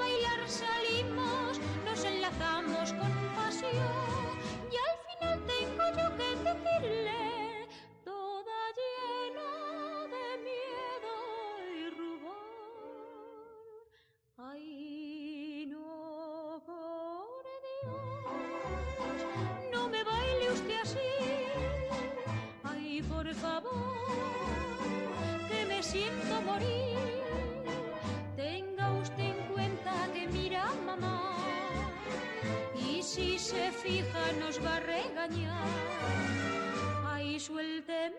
bailar 0.00 0.40
salimos, 0.48 1.52
nos 1.86 2.00
enlazamos 2.04 2.86
con 2.98 3.12
pasión 3.38 4.24
y 4.72 4.74
al 4.86 4.96
final 5.06 5.36
tengo 5.52 5.84
yo 5.98 6.06
que 6.18 6.28
decirle 6.48 7.22
toda 8.04 8.58
llena 8.80 9.50
de 10.14 10.26
miedo 10.48 11.14
y 11.78 11.80
rubor. 11.98 13.82
Ay, 14.50 15.66
no, 15.74 16.62
por 16.66 17.44
Dios, 17.66 19.18
no 19.72 19.82
me 19.88 20.00
baile 20.10 20.46
usted 20.58 20.78
así. 20.82 21.10
Ay, 22.64 23.02
por 23.02 23.28
favor, 23.34 23.98
que 25.48 25.60
me 25.66 25.82
siento 25.82 26.29
fija 33.90 34.24
nos 34.38 34.56
va 34.64 34.76
a 34.76 34.80
regañar. 34.80 35.68
Ay, 37.12 37.40
suélteme, 37.40 38.16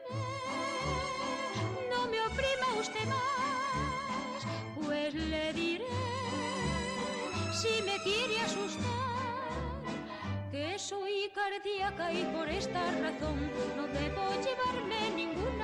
no 1.91 2.01
me 2.11 2.19
oprima 2.29 2.67
usted 2.83 3.05
más, 3.15 4.41
pues 4.75 5.13
le 5.13 5.53
diré 5.53 5.93
si 7.59 7.73
me 7.87 7.95
quiere 8.07 8.37
asustar 8.47 9.11
que 10.51 10.67
soy 10.77 11.31
cardíaca 11.39 12.11
y 12.11 12.23
por 12.35 12.47
esta 12.49 12.83
razón 13.03 13.39
no 13.77 13.83
debo 13.99 14.23
llevarme 14.45 14.99
ninguna 15.21 15.60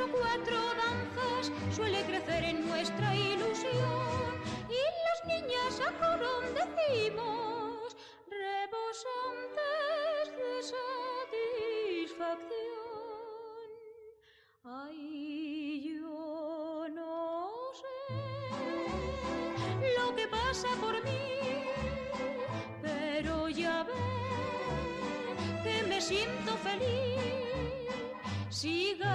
o 0.00 0.08
cuatro 0.08 0.56
danzas 0.74 1.52
suele 1.70 2.02
crecer 2.02 2.42
en 2.42 2.66
nuestra 2.66 3.14
ilusión 3.14 4.40
y 4.68 4.80
las 5.06 5.24
niñas 5.24 5.78
a 5.86 5.92
coro 6.00 6.40
decimos 6.60 7.96
rebosantes 8.26 10.24
de 10.40 10.52
satisfacción. 10.74 13.68
Ay, 14.64 16.00
yo 16.00 16.88
no 16.90 17.52
sé 17.80 17.96
lo 19.96 20.06
que 20.16 20.26
pasa 20.26 20.70
por 20.80 20.94
mí, 21.04 21.28
pero 22.82 23.48
ya 23.48 23.84
ve 23.84 23.92
que 25.62 25.84
me 25.86 26.00
siento 26.00 26.56
feliz. 26.56 27.12
Siga 28.48 29.13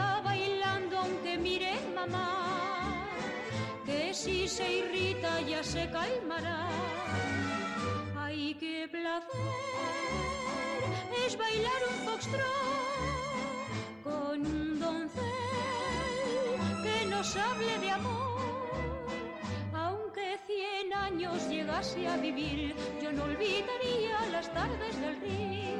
que 3.86 4.13
si 4.13 4.48
se 4.48 4.72
irrita 4.79 5.41
ya 5.41 5.63
se 5.63 5.89
calmará. 5.89 6.68
Ay, 8.18 8.56
qué 8.60 8.88
placer 8.89 9.79
es 11.25 11.38
bailar 11.38 11.82
un 11.91 11.98
foxtrot 12.06 12.39
con 14.03 14.46
un 14.46 14.79
doncel 14.79 15.24
que 16.84 17.06
nos 17.08 17.36
hable 17.36 17.79
de 17.79 17.91
amor, 17.91 19.00
aunque 19.74 20.38
cien 20.48 20.94
años 20.94 21.48
llega 21.50 21.82
llegase 21.82 22.08
a 22.08 22.18
vivir, 22.18 22.75
yo 23.01 23.12
no 23.12 23.24
olvidaría 23.24 24.18
las 24.32 24.51
tardes 24.53 25.00
del 25.01 25.15
río. 25.22 25.79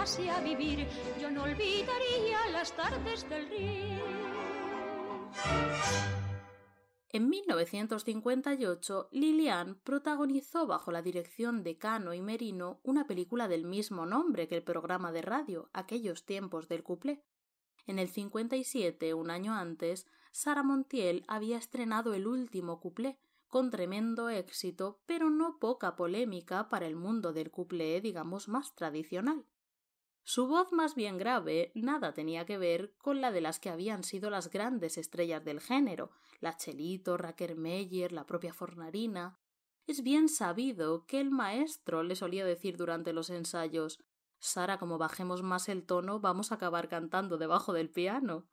Llegase 0.00 0.30
a 0.30 0.40
vivir, 0.40 0.86
yo 1.20 1.30
no 1.30 1.42
olvidaría 1.42 2.48
las 2.52 2.74
tardes 2.74 3.28
del 3.28 3.48
río. 3.50 4.00
En 7.10 7.28
1958, 7.28 9.08
Lilian 9.10 9.78
protagonizó 9.82 10.66
bajo 10.66 10.90
la 10.90 11.02
dirección 11.02 11.62
de 11.62 11.76
Cano 11.76 12.14
y 12.14 12.22
Merino 12.22 12.80
una 12.82 13.06
película 13.06 13.46
del 13.46 13.64
mismo 13.66 14.06
nombre 14.06 14.48
que 14.48 14.56
el 14.56 14.62
programa 14.62 15.12
de 15.12 15.20
radio, 15.20 15.68
Aquellos 15.74 16.24
tiempos 16.24 16.68
del 16.68 16.82
cuplé. 16.82 17.22
En 17.86 17.98
el 17.98 18.08
57, 18.08 19.12
un 19.12 19.30
año 19.30 19.54
antes, 19.54 20.06
Sara 20.30 20.62
Montiel 20.62 21.24
había 21.28 21.58
estrenado 21.58 22.14
el 22.14 22.26
último 22.26 22.80
cuplé, 22.80 23.18
con 23.48 23.70
tremendo 23.70 24.30
éxito, 24.30 25.00
pero 25.04 25.28
no 25.28 25.58
poca 25.58 25.96
polémica 25.96 26.68
para 26.70 26.86
el 26.86 26.96
mundo 26.96 27.32
del 27.32 27.50
cuplé, 27.50 28.00
digamos, 28.00 28.48
más 28.48 28.74
tradicional. 28.76 29.44
Su 30.22 30.46
voz 30.46 30.72
más 30.72 30.94
bien 30.94 31.18
grave 31.18 31.72
nada 31.74 32.12
tenía 32.12 32.44
que 32.44 32.58
ver 32.58 32.94
con 32.98 33.20
la 33.20 33.32
de 33.32 33.40
las 33.40 33.58
que 33.58 33.70
habían 33.70 34.04
sido 34.04 34.30
las 34.30 34.50
grandes 34.50 34.98
estrellas 34.98 35.44
del 35.44 35.60
género, 35.60 36.10
la 36.40 36.56
Chelito, 36.56 37.16
Raquel 37.16 37.56
Meyer, 37.56 38.12
la 38.12 38.26
propia 38.26 38.52
Fornarina. 38.52 39.38
Es 39.86 40.02
bien 40.02 40.28
sabido 40.28 41.06
que 41.06 41.20
el 41.20 41.30
maestro 41.30 42.02
le 42.02 42.14
solía 42.14 42.44
decir 42.44 42.76
durante 42.76 43.12
los 43.12 43.30
ensayos 43.30 43.98
Sara, 44.38 44.78
como 44.78 44.96
bajemos 44.96 45.42
más 45.42 45.68
el 45.68 45.84
tono, 45.84 46.18
vamos 46.18 46.50
a 46.50 46.54
acabar 46.54 46.88
cantando 46.88 47.36
debajo 47.36 47.72
del 47.72 47.90
piano. 47.90 48.48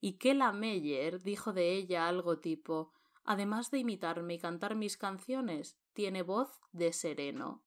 Y 0.00 0.18
que 0.18 0.34
la 0.34 0.52
Meyer 0.52 1.22
dijo 1.22 1.52
de 1.52 1.72
ella 1.72 2.06
algo 2.06 2.38
tipo 2.38 2.92
Además 3.24 3.70
de 3.70 3.78
imitarme 3.78 4.34
y 4.34 4.38
cantar 4.38 4.74
mis 4.74 4.96
canciones, 4.98 5.78
tiene 5.94 6.22
voz 6.22 6.60
de 6.72 6.92
sereno. 6.92 7.63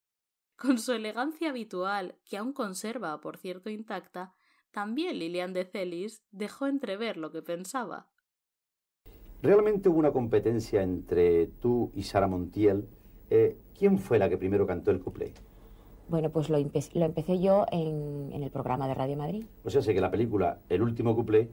Con 0.57 0.79
su 0.79 0.91
elegancia 0.91 1.49
habitual, 1.49 2.15
que 2.25 2.37
aún 2.37 2.51
conserva, 2.51 3.21
por 3.21 3.37
cierto, 3.37 3.69
intacta, 3.69 4.33
también 4.71 5.19
Lilian 5.19 5.53
de 5.53 5.65
Celis 5.65 6.23
dejó 6.31 6.65
entrever 6.65 7.17
lo 7.17 7.31
que 7.31 7.43
pensaba. 7.43 8.07
Realmente 9.43 9.87
hubo 9.87 9.99
una 9.99 10.11
competencia 10.11 10.81
entre 10.81 11.47
tú 11.47 11.91
y 11.93 12.03
Sara 12.03 12.27
Montiel. 12.27 12.87
Eh, 13.29 13.55
¿Quién 13.77 13.99
fue 13.99 14.17
la 14.17 14.29
que 14.29 14.37
primero 14.37 14.65
cantó 14.65 14.89
el 14.89 14.99
cuplé? 14.99 15.33
Bueno, 16.09 16.31
pues 16.31 16.49
lo, 16.49 16.57
empe 16.57 16.79
lo 16.93 17.05
empecé 17.05 17.39
yo 17.39 17.65
en, 17.71 18.31
en, 18.33 18.41
el 18.41 18.49
programa 18.49 18.87
de 18.87 18.95
Radio 18.95 19.15
Madrid. 19.15 19.45
O 19.63 19.69
sea, 19.69 19.81
sé 19.81 19.93
que 19.93 20.01
la 20.01 20.09
película 20.09 20.61
El 20.69 20.81
último 20.81 21.15
cuplé 21.15 21.49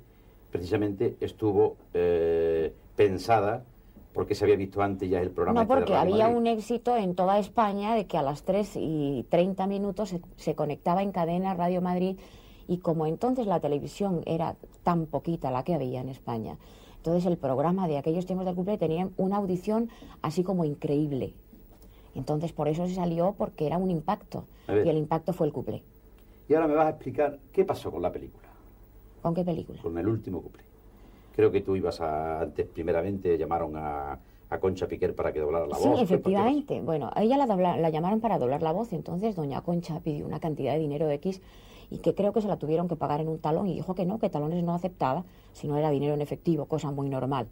precisamente 0.51 1.17
estuvo 1.21 1.77
eh, 1.93 2.73
pensada 2.97 3.65
porque 4.15 4.35
se 4.35 4.45
había 4.45 4.57
visto 4.57 4.81
antes 4.81 5.11
ya 5.11 5.21
el 5.21 5.31
programa. 5.31 5.61
No, 5.61 5.63
este 5.63 5.75
porque 5.75 5.93
de 5.93 5.99
Radio 5.99 6.13
había 6.15 6.25
Madrid. 6.29 6.39
un 6.39 6.47
éxito 6.47 6.97
en 6.97 7.15
toda 7.15 7.39
España 7.39 7.95
de 7.95 8.07
que 8.07 8.17
a 8.17 8.23
las 8.23 8.45
3 8.45 8.77
y 8.77 9.27
30 9.29 9.67
minutos 9.67 10.09
se, 10.11 10.21
se 10.37 10.55
conectaba 10.55 11.03
en 11.03 11.13
cadena 11.13 11.53
Radio 11.55 11.83
Madrid 11.83 12.17
y 12.69 12.79
como 12.79 13.07
entonces 13.07 13.47
la 13.47 13.61
televisión 13.61 14.23
era 14.25 14.57
tan 14.85 15.07
poquita 15.07 15.51
la 15.51 15.65
que 15.65 15.75
había 15.75 16.01
en 16.01 16.09
España, 16.09 16.57
entonces 16.97 17.27
el 17.27 17.37
programa 17.37 17.87
de 17.89 17.99
aquellos 17.99 18.25
tiempos 18.25 18.47
del 18.47 18.55
cumple 18.55 18.79
tenía 18.79 19.09
una 19.19 19.37
audición 19.37 19.91
así 20.23 20.43
como 20.43 20.65
increíble. 20.65 21.35
Entonces 22.15 22.53
por 22.53 22.69
eso 22.69 22.87
se 22.87 22.95
salió 22.95 23.35
porque 23.37 23.67
era 23.67 23.77
un 23.77 23.91
impacto 23.91 24.45
y 24.69 24.89
el 24.89 24.97
impacto 24.97 25.33
fue 25.33 25.47
el 25.49 25.53
cuplé. 25.53 25.83
Y 26.49 26.55
ahora 26.55 26.69
me 26.69 26.75
vas 26.75 26.87
a 26.87 26.91
explicar 26.91 27.39
qué 27.53 27.65
pasó 27.65 27.91
con 27.91 28.01
la 28.01 28.13
película, 28.13 28.49
¿Con 29.21 29.35
qué 29.35 29.45
película? 29.45 29.83
con 29.83 29.99
el 29.99 30.07
último 30.07 30.41
cuplé. 30.41 30.63
Creo 31.35 31.51
que 31.51 31.61
tú 31.61 31.75
ibas 31.77 32.01
a, 32.01 32.41
antes, 32.43 32.67
primeramente 32.67 33.37
llamaron 33.37 33.77
a, 33.77 34.19
a 34.51 34.59
Concha 34.61 34.87
Piquer 34.87 35.15
para 35.15 35.33
que 35.33 35.41
doblara 35.41 35.67
la 35.67 35.77
sí, 35.77 35.89
voz. 35.89 35.99
¿qué- 35.99 36.05
efectivamente. 36.05 36.81
Bueno, 36.81 37.11
a 37.13 37.23
ella 37.23 37.37
la, 37.37 37.47
dobla- 37.47 37.77
la 37.77 37.91
llamaron 37.91 38.21
para 38.21 38.39
doblar 38.39 38.63
la 38.63 38.73
voz, 38.73 38.93
entonces 38.93 39.35
doña 39.35 39.61
Concha 39.63 40.01
pidió 40.01 40.27
una 40.27 40.39
cantidad 40.41 40.73
de 40.75 40.79
dinero 40.79 41.11
X 41.11 41.41
y 41.91 41.99
que 41.99 42.15
creo 42.15 42.33
que 42.33 42.41
se 42.41 42.49
la 42.49 42.57
tuvieron 42.57 42.89
que 42.89 42.97
pagar 42.97 43.21
en 43.21 43.29
un 43.29 43.39
talón 43.39 43.67
y 43.69 43.75
dijo 43.75 43.95
que 43.95 44.07
no, 44.07 44.19
que 44.19 44.31
talones 44.31 44.63
no 44.65 44.75
aceptaba, 44.75 45.25
si 45.53 45.67
no 45.69 45.77
era 45.77 45.91
dinero 45.91 46.15
en 46.15 46.21
efectivo, 46.21 46.67
cosa 46.67 46.91
muy 46.93 47.09
normal. 47.09 47.49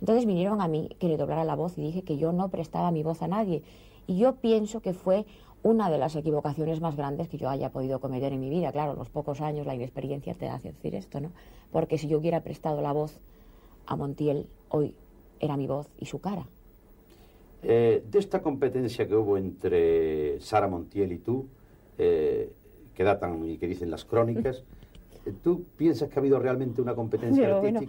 Entonces 0.00 0.26
vinieron 0.26 0.60
a 0.60 0.68
mí 0.68 0.88
que 0.98 1.08
le 1.08 1.16
doblara 1.16 1.44
la 1.44 1.54
voz 1.54 1.76
y 1.76 1.82
dije 1.82 2.02
que 2.02 2.16
yo 2.16 2.32
no 2.32 2.48
prestaba 2.48 2.90
mi 2.90 3.02
voz 3.02 3.20
a 3.22 3.28
nadie. 3.28 3.62
Y 4.06 4.16
yo 4.16 4.36
pienso 4.36 4.80
que 4.80 4.94
fue 4.94 5.26
una 5.62 5.90
de 5.90 5.98
las 5.98 6.14
equivocaciones 6.16 6.80
más 6.80 6.96
grandes 6.96 7.28
que 7.28 7.38
yo 7.38 7.48
haya 7.48 7.70
podido 7.70 8.00
cometer 8.00 8.32
en 8.32 8.40
mi 8.40 8.50
vida. 8.50 8.72
Claro, 8.72 8.94
los 8.94 9.10
pocos 9.10 9.40
años, 9.40 9.66
la 9.66 9.74
inexperiencia 9.74 10.34
te 10.34 10.48
hace 10.48 10.72
decir 10.72 10.94
esto, 10.94 11.20
¿no? 11.20 11.30
Porque 11.72 11.98
si 11.98 12.08
yo 12.08 12.18
hubiera 12.18 12.42
prestado 12.42 12.80
la 12.80 12.92
voz 12.92 13.20
a 13.86 13.96
Montiel, 13.96 14.46
hoy 14.68 14.94
era 15.40 15.56
mi 15.56 15.66
voz 15.66 15.88
y 15.98 16.06
su 16.06 16.20
cara. 16.20 16.46
Eh, 17.62 18.04
de 18.08 18.18
esta 18.18 18.40
competencia 18.40 19.08
que 19.08 19.16
hubo 19.16 19.36
entre 19.36 20.40
Sara 20.40 20.68
Montiel 20.68 21.12
y 21.12 21.18
tú, 21.18 21.46
eh, 21.98 22.52
que 22.94 23.02
datan 23.02 23.44
y 23.44 23.58
que 23.58 23.66
dicen 23.66 23.90
las 23.90 24.04
crónicas, 24.04 24.62
¿tú 25.42 25.64
piensas 25.76 26.08
que 26.08 26.14
ha 26.16 26.20
habido 26.20 26.38
realmente 26.38 26.80
una 26.80 26.94
competencia 26.94 27.42
Pero 27.42 27.60
bueno, 27.60 27.80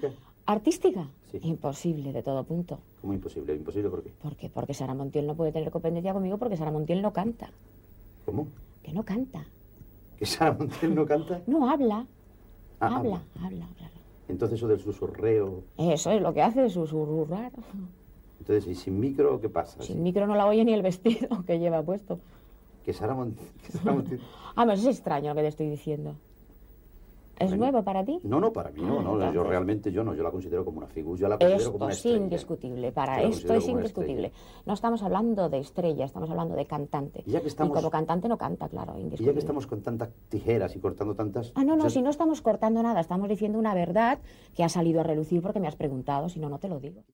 artística? 0.45 1.07
Imposible 1.43 2.11
de 2.13 2.23
todo 2.23 2.43
punto. 2.43 2.79
Como 3.01 3.13
imposible, 3.13 3.55
imposible 3.55 3.89
¿por 3.89 4.03
qué? 4.03 4.09
¿Por 4.21 4.35
qué? 4.35 4.49
Porque 4.49 4.73
Sara 4.73 4.93
Montiel 4.93 5.27
no 5.27 5.35
puede 5.35 5.51
tener 5.51 5.69
competencia 5.71 6.13
conmigo 6.13 6.37
porque 6.37 6.57
Sara 6.57 6.71
Montiel 6.71 7.01
no 7.01 7.13
canta. 7.13 7.49
¿Cómo? 8.25 8.47
Que 8.83 8.91
no 8.93 9.03
canta. 9.03 9.45
¿Que 10.17 10.25
Sara 10.25 10.53
Montiel 10.53 10.95
no 10.95 11.05
canta? 11.05 11.41
No 11.47 11.69
habla. 11.69 12.05
Ah, 12.79 12.95
habla, 12.97 13.21
habla, 13.41 13.67
claro. 13.77 13.93
Entonces 14.27 14.57
eso 14.59 14.67
del 14.67 14.79
susurreo. 14.79 15.63
Eso 15.77 16.11
es 16.11 16.21
lo 16.21 16.33
que 16.33 16.41
hace, 16.41 16.69
susurrar. 16.69 17.51
Entonces, 18.39 18.67
¿y 18.67 18.75
sin 18.75 18.99
micro 18.99 19.39
qué 19.41 19.49
pasa? 19.49 19.81
Sin 19.83 20.01
micro 20.01 20.25
no 20.27 20.35
la 20.35 20.45
oye 20.47 20.63
ni 20.63 20.73
el 20.73 20.81
vestido 20.81 21.43
que 21.47 21.59
lleva 21.59 21.81
puesto. 21.83 22.19
Que 22.85 22.93
Sara 22.93 23.13
Montiel... 23.13 23.47
que 23.65 23.71
Sara 23.71 23.93
Montiel- 23.93 24.19
Ah, 24.55 24.63
pero 24.65 24.73
es 24.73 24.85
extraño 24.85 25.29
lo 25.29 25.35
que 25.35 25.41
te 25.41 25.47
estoy 25.47 25.69
diciendo. 25.69 26.15
¿Es 27.39 27.49
Bueno, 27.51 27.63
nuevo 27.71 27.83
para 27.85 28.03
ti? 28.03 28.19
No, 28.23 28.39
no, 28.41 28.51
para 28.51 28.69
mí 28.71 28.81
no, 28.81 28.99
Ah, 28.99 29.01
no, 29.03 29.17
yo 29.17 29.23
entonces- 29.27 29.47
realmente 29.47 29.91
yo 29.93 30.03
no, 30.03 30.13
yo 30.13 30.23
la 30.23 30.29
considero 30.31 30.65
como 30.65 30.79
una 30.79 30.87
figura, 30.87 31.19
yo 31.19 31.27
la 31.29 31.37
considero 31.37 31.71
como 31.71 31.75
Esto 31.75 31.83
una 31.85 31.91
es 31.93 31.97
estrella. 31.97 32.17
indiscutible. 32.17 32.91
Para 32.91 33.21
esto 33.23 33.53
es 33.53 33.61
como 33.63 33.73
una 33.73 33.81
indiscutible. 33.81 34.27
estrella. 34.27 34.63
No 34.65 34.73
estamos 34.73 35.03
hablando 35.03 35.49
de 35.49 35.59
estrella, 35.59 36.03
estamos 36.05 36.29
hablando 36.29 36.55
de 36.55 36.65
cantante. 36.65 37.23
Y 37.25 37.31
ya 37.31 37.41
que 37.41 37.47
estamos- 37.47 37.77
como 37.77 37.89
cantante 37.89 38.27
no 38.27 38.37
canta, 38.37 38.67
claro, 38.67 38.91
Y 38.93 38.95
ya 38.97 39.01
indiscutible. 39.03 39.33
que 39.33 39.39
estamos 39.39 39.67
con 39.67 39.81
tantas 39.81 40.09
tijeras 40.27 40.75
y 40.75 40.79
cortando 40.81 41.15
tantas... 41.15 41.53
Ah, 41.55 41.63
no, 41.63 41.75
no, 41.75 41.79
o 41.79 41.81
sea, 41.83 41.89
si 41.91 42.01
no 42.01 42.09
estamos 42.09 42.41
cortando 42.41 42.83
nada, 42.83 42.99
estamos 42.99 43.29
diciendo 43.29 43.57
una 43.57 43.73
verdad 43.73 44.19
que 44.53 44.63
ha 44.65 44.69
salido 44.69 44.99
a 44.99 45.03
relucir 45.03 45.41
porque 45.41 45.61
me 45.61 45.67
has 45.69 45.77
preguntado, 45.77 46.27
si 46.27 46.39
no, 46.41 46.49
no 46.49 46.59
te 46.59 46.67
lo 46.67 46.79
digo. 46.81 47.05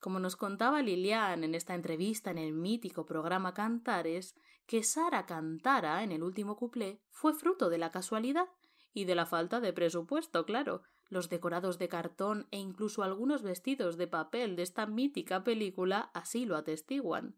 Como 0.00 0.18
nos 0.18 0.36
contaba 0.36 0.80
Lilian 0.80 1.44
en 1.44 1.54
esta 1.54 1.74
entrevista 1.74 2.30
en 2.30 2.38
el 2.38 2.52
mítico 2.54 3.04
programa 3.04 3.52
Cantares, 3.52 4.34
que 4.66 4.82
Sara 4.82 5.26
cantara 5.26 6.02
en 6.04 6.12
el 6.12 6.22
último 6.22 6.56
cuplé 6.56 7.00
fue 7.10 7.34
fruto 7.34 7.68
de 7.68 7.76
la 7.78 7.90
casualidad 7.90 8.46
y 8.92 9.04
de 9.04 9.14
la 9.14 9.26
falta 9.26 9.60
de 9.60 9.72
presupuesto, 9.72 10.44
claro. 10.44 10.82
Los 11.08 11.28
decorados 11.28 11.78
de 11.78 11.88
cartón 11.88 12.46
e 12.50 12.58
incluso 12.58 13.02
algunos 13.02 13.42
vestidos 13.42 13.96
de 13.96 14.06
papel 14.06 14.56
de 14.56 14.62
esta 14.62 14.86
mítica 14.86 15.42
película 15.42 16.10
así 16.14 16.46
lo 16.46 16.56
atestiguan. 16.56 17.36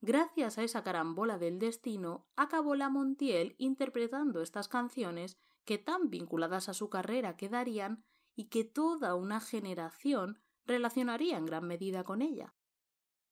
Gracias 0.00 0.58
a 0.58 0.62
esa 0.62 0.84
carambola 0.84 1.38
del 1.38 1.58
destino, 1.58 2.28
acabó 2.36 2.74
la 2.74 2.88
Montiel 2.88 3.56
interpretando 3.58 4.42
estas 4.42 4.68
canciones 4.68 5.38
que 5.64 5.78
tan 5.78 6.08
vinculadas 6.08 6.68
a 6.68 6.74
su 6.74 6.88
carrera 6.88 7.36
quedarían 7.36 8.04
y 8.36 8.44
que 8.44 8.64
toda 8.64 9.14
una 9.16 9.40
generación 9.40 10.38
relacionaría 10.66 11.36
en 11.36 11.46
gran 11.46 11.66
medida 11.66 12.04
con 12.04 12.22
ella. 12.22 12.54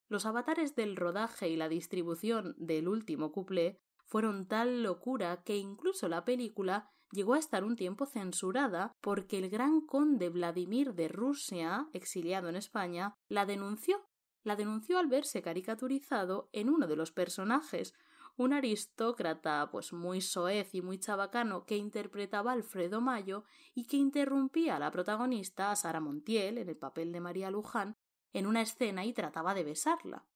Los 0.08 0.26
avatares 0.26 0.74
del 0.74 0.96
rodaje 0.96 1.48
y 1.48 1.56
la 1.56 1.68
distribución 1.68 2.54
del 2.58 2.88
último 2.88 3.30
cuplé 3.30 3.80
fueron 4.04 4.46
tal 4.46 4.82
locura 4.82 5.42
que 5.42 5.56
incluso 5.56 6.08
la 6.08 6.24
película 6.24 6.90
llegó 7.16 7.34
a 7.34 7.38
estar 7.38 7.64
un 7.64 7.74
tiempo 7.74 8.06
censurada 8.06 8.92
porque 9.00 9.38
el 9.38 9.48
gran 9.48 9.80
conde 9.80 10.28
Vladimir 10.28 10.94
de 10.94 11.08
Rusia, 11.08 11.88
exiliado 11.92 12.48
en 12.48 12.56
España, 12.56 13.14
la 13.28 13.46
denunció. 13.46 14.06
La 14.44 14.54
denunció 14.54 14.98
al 14.98 15.08
verse 15.08 15.42
caricaturizado 15.42 16.48
en 16.52 16.68
uno 16.68 16.86
de 16.86 16.94
los 16.94 17.10
personajes, 17.10 17.94
un 18.36 18.52
aristócrata 18.52 19.70
pues 19.72 19.94
muy 19.94 20.20
soez 20.20 20.74
y 20.74 20.82
muy 20.82 20.98
chabacano 20.98 21.64
que 21.64 21.78
interpretaba 21.78 22.50
a 22.50 22.54
Alfredo 22.54 23.00
Mayo 23.00 23.44
y 23.74 23.86
que 23.86 23.96
interrumpía 23.96 24.76
a 24.76 24.78
la 24.78 24.90
protagonista, 24.90 25.70
a 25.70 25.76
Sara 25.76 26.00
Montiel, 26.00 26.58
en 26.58 26.68
el 26.68 26.76
papel 26.76 27.12
de 27.12 27.20
María 27.20 27.50
Luján, 27.50 27.96
en 28.34 28.46
una 28.46 28.60
escena 28.60 29.06
y 29.06 29.14
trataba 29.14 29.54
de 29.54 29.64
besarla. 29.64 30.26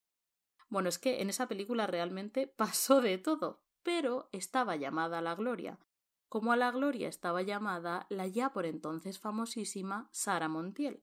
Bueno, 0.71 0.89
es 0.89 0.99
que 0.99 1.21
en 1.21 1.29
esa 1.29 1.47
película 1.47 1.87
realmente 1.87 2.47
pasó 2.57 3.03
de 3.03 3.19
todo, 3.19 3.61
pero 3.83 4.31
estaba 4.33 4.77
llamada 4.77 5.19
a 5.19 5.23
la 5.23 5.35
gloria, 5.35 5.79
como 6.31 6.53
a 6.53 6.57
la 6.57 6.71
gloria 6.71 7.09
estaba 7.09 7.43
llamada 7.43 8.07
la 8.09 8.27
ya 8.29 8.53
por 8.53 8.65
entonces 8.65 9.19
famosísima 9.19 10.09
Sara 10.13 10.49
Montiel, 10.49 11.03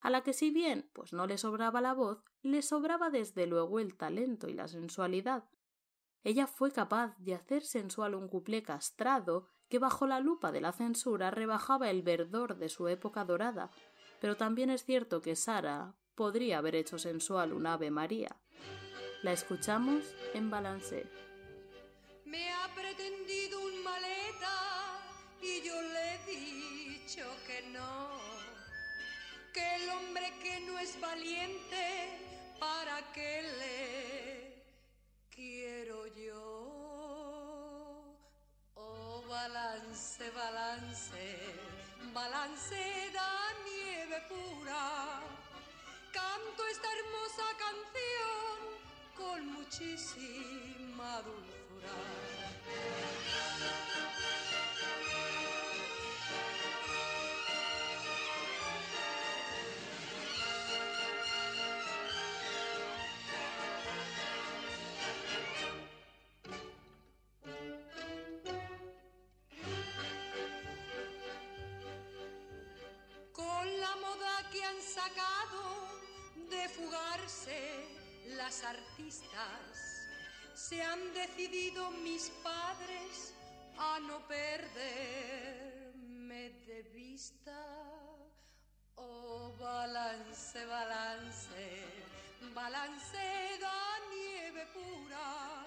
a 0.00 0.08
la 0.08 0.22
que 0.22 0.32
si 0.32 0.50
bien 0.50 0.88
pues 0.92 1.12
no 1.12 1.26
le 1.26 1.36
sobraba 1.36 1.80
la 1.80 1.94
voz, 1.94 2.22
le 2.42 2.62
sobraba 2.62 3.10
desde 3.10 3.48
luego 3.48 3.80
el 3.80 3.96
talento 3.96 4.48
y 4.48 4.54
la 4.54 4.68
sensualidad. 4.68 5.50
ella 6.22 6.46
fue 6.46 6.70
capaz 6.70 7.16
de 7.18 7.34
hacer 7.34 7.64
sensual 7.64 8.14
un 8.14 8.28
cuplé 8.28 8.62
castrado 8.62 9.48
que 9.68 9.80
bajo 9.80 10.06
la 10.06 10.20
lupa 10.20 10.52
de 10.52 10.60
la 10.60 10.70
censura 10.70 11.32
rebajaba 11.32 11.90
el 11.90 12.02
verdor 12.02 12.56
de 12.56 12.68
su 12.68 12.86
época 12.86 13.24
dorada, 13.24 13.72
pero 14.20 14.36
también 14.36 14.70
es 14.70 14.84
cierto 14.84 15.20
que 15.20 15.34
Sara 15.34 15.96
podría 16.14 16.58
haber 16.58 16.76
hecho 16.76 16.98
sensual 16.98 17.52
un 17.52 17.66
Ave 17.66 17.90
María. 17.90 18.40
La 19.22 19.32
escuchamos 19.32 20.14
en 20.34 20.50
Balance. 20.50 21.06
Me 22.24 22.52
ha 22.52 22.72
pretendido 22.74 23.67
y 25.40 25.62
yo 25.62 25.80
le 25.80 26.14
he 26.14 26.18
dicho 26.26 27.24
que 27.46 27.62
no, 27.70 28.18
que 29.52 29.76
el 29.76 29.90
hombre 29.90 30.32
que 30.42 30.60
no 30.60 30.78
es 30.78 31.00
valiente, 31.00 32.56
¿para 32.58 33.12
qué 33.12 33.42
le 33.58 34.64
quiero 35.30 36.06
yo? 36.08 36.58
Oh, 38.74 39.22
balance, 39.28 40.30
balance, 40.30 41.38
balance 42.12 43.10
da 43.12 43.54
nieve 43.64 44.20
pura. 44.28 45.20
Canto 46.12 46.66
esta 46.66 46.88
hermosa 46.96 47.46
canción 47.64 48.58
con 49.16 49.46
muchísima 49.52 51.22
dulzura. 51.22 51.58
Artistas, 78.64 80.08
se 80.54 80.82
han 80.82 81.12
decidido 81.14 81.90
mis 81.90 82.30
padres 82.42 83.34
a 83.78 84.00
no 84.00 84.26
perderme 84.26 85.90
de 86.66 86.82
vista. 86.94 87.56
Oh, 88.96 89.52
balance, 89.58 90.64
balance, 90.66 91.84
balance 92.54 93.58
da 93.60 93.98
nieve 94.10 94.66
pura. 94.74 95.66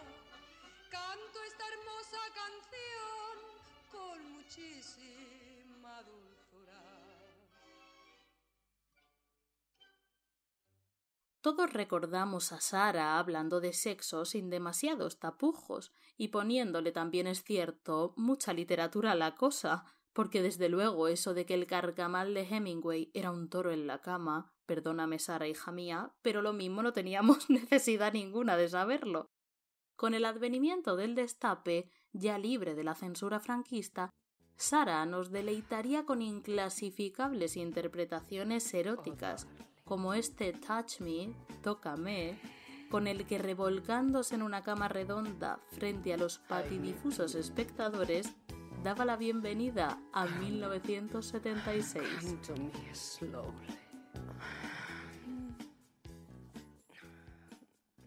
Canto 0.89 1.43
esta 1.47 1.63
hermosa 1.71 2.19
canción 2.41 3.35
con 3.91 4.31
muchísima 4.33 6.03
dulzura. 6.03 6.30
Todos 11.41 11.73
recordamos 11.73 12.51
a 12.51 12.61
Sara 12.61 13.17
hablando 13.17 13.61
de 13.61 13.73
sexo 13.73 14.25
sin 14.25 14.51
demasiados 14.51 15.17
tapujos 15.17 15.91
y 16.15 16.27
poniéndole 16.27 16.91
también 16.91 17.25
es 17.25 17.43
cierto 17.43 18.13
mucha 18.15 18.53
literatura 18.53 19.13
a 19.13 19.15
la 19.15 19.35
cosa, 19.35 19.83
porque 20.13 20.43
desde 20.43 20.69
luego 20.69 21.07
eso 21.07 21.33
de 21.33 21.47
que 21.47 21.55
el 21.55 21.65
carcamal 21.65 22.35
de 22.35 22.41
Hemingway 22.41 23.09
era 23.15 23.31
un 23.31 23.49
toro 23.49 23.71
en 23.71 23.87
la 23.87 24.01
cama, 24.01 24.53
perdóname 24.67 25.17
Sara, 25.17 25.47
hija 25.47 25.71
mía, 25.71 26.13
pero 26.21 26.43
lo 26.43 26.53
mismo 26.53 26.83
no 26.83 26.93
teníamos 26.93 27.49
necesidad 27.49 28.13
ninguna 28.13 28.55
de 28.55 28.69
saberlo. 28.69 29.25
Con 29.95 30.13
el 30.13 30.25
advenimiento 30.25 30.95
del 30.95 31.15
destape, 31.15 31.89
ya 32.13 32.37
libre 32.37 32.75
de 32.75 32.83
la 32.83 32.93
censura 32.93 33.39
franquista, 33.39 34.11
Sara 34.57 35.03
nos 35.07 35.31
deleitaría 35.31 36.05
con 36.05 36.21
inclasificables 36.21 37.57
interpretaciones 37.57 38.71
eróticas, 38.75 39.47
como 39.91 40.13
este 40.13 40.53
Touch 40.53 41.01
Me, 41.01 41.35
Tócame, 41.61 42.39
con 42.89 43.07
el 43.07 43.27
que 43.27 43.37
revolcándose 43.37 44.35
en 44.35 44.41
una 44.41 44.63
cama 44.63 44.87
redonda 44.87 45.59
frente 45.67 46.13
a 46.13 46.17
los 46.17 46.39
patidifusos 46.39 47.35
espectadores, 47.35 48.33
daba 48.85 49.03
la 49.03 49.17
bienvenida 49.17 50.01
a 50.13 50.27
1976. 50.27 52.05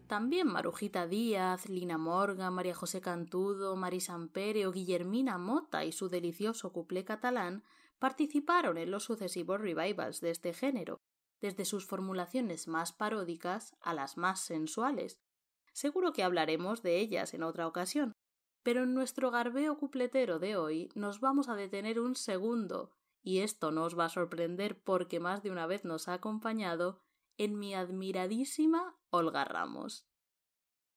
También 0.07 0.47
Marujita 0.47 1.05
Díaz, 1.05 1.69
Lina 1.69 1.99
Morgan, 1.99 2.51
María 2.51 2.73
José 2.73 2.99
Cantudo, 2.99 3.75
Mari 3.75 4.01
Sampere 4.01 4.65
o 4.65 4.71
Guillermina 4.71 5.37
Mota 5.37 5.85
y 5.85 5.91
su 5.91 6.09
delicioso 6.09 6.73
cuplé 6.73 7.05
catalán 7.05 7.63
participaron 7.99 8.79
en 8.79 8.89
los 8.89 9.03
sucesivos 9.03 9.61
revivals 9.61 10.19
de 10.19 10.31
este 10.31 10.51
género, 10.51 10.99
desde 11.45 11.63
sus 11.63 11.85
formulaciones 11.85 12.67
más 12.67 12.91
paródicas 12.91 13.75
a 13.79 13.93
las 13.93 14.17
más 14.17 14.39
sensuales. 14.39 15.19
Seguro 15.73 16.11
que 16.11 16.23
hablaremos 16.23 16.81
de 16.81 16.99
ellas 16.99 17.35
en 17.35 17.43
otra 17.43 17.67
ocasión, 17.67 18.13
pero 18.63 18.81
en 18.81 18.95
nuestro 18.95 19.29
garbeo 19.29 19.77
cupletero 19.77 20.39
de 20.39 20.57
hoy 20.57 20.89
nos 20.95 21.19
vamos 21.19 21.47
a 21.47 21.55
detener 21.55 21.99
un 21.99 22.15
segundo, 22.15 22.93
y 23.21 23.41
esto 23.41 23.69
no 23.69 23.83
os 23.83 23.97
va 23.97 24.05
a 24.05 24.09
sorprender 24.09 24.81
porque 24.81 25.19
más 25.19 25.43
de 25.43 25.51
una 25.51 25.67
vez 25.67 25.85
nos 25.85 26.07
ha 26.07 26.13
acompañado 26.13 26.99
en 27.37 27.59
mi 27.59 27.75
admiradísima 27.75 28.97
Olga 29.11 29.45
Ramos. 29.45 30.07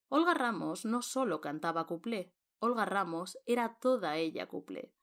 Olga 0.09 0.33
Ramos 0.33 0.87
no 0.87 1.03
solo 1.03 1.43
cantaba 1.43 1.87
cuplé, 1.87 2.33
Olga 2.59 2.87
Ramos 2.87 3.37
era 3.45 3.79
toda 3.79 4.17
ella 4.17 4.49
cuplé. 4.49 4.95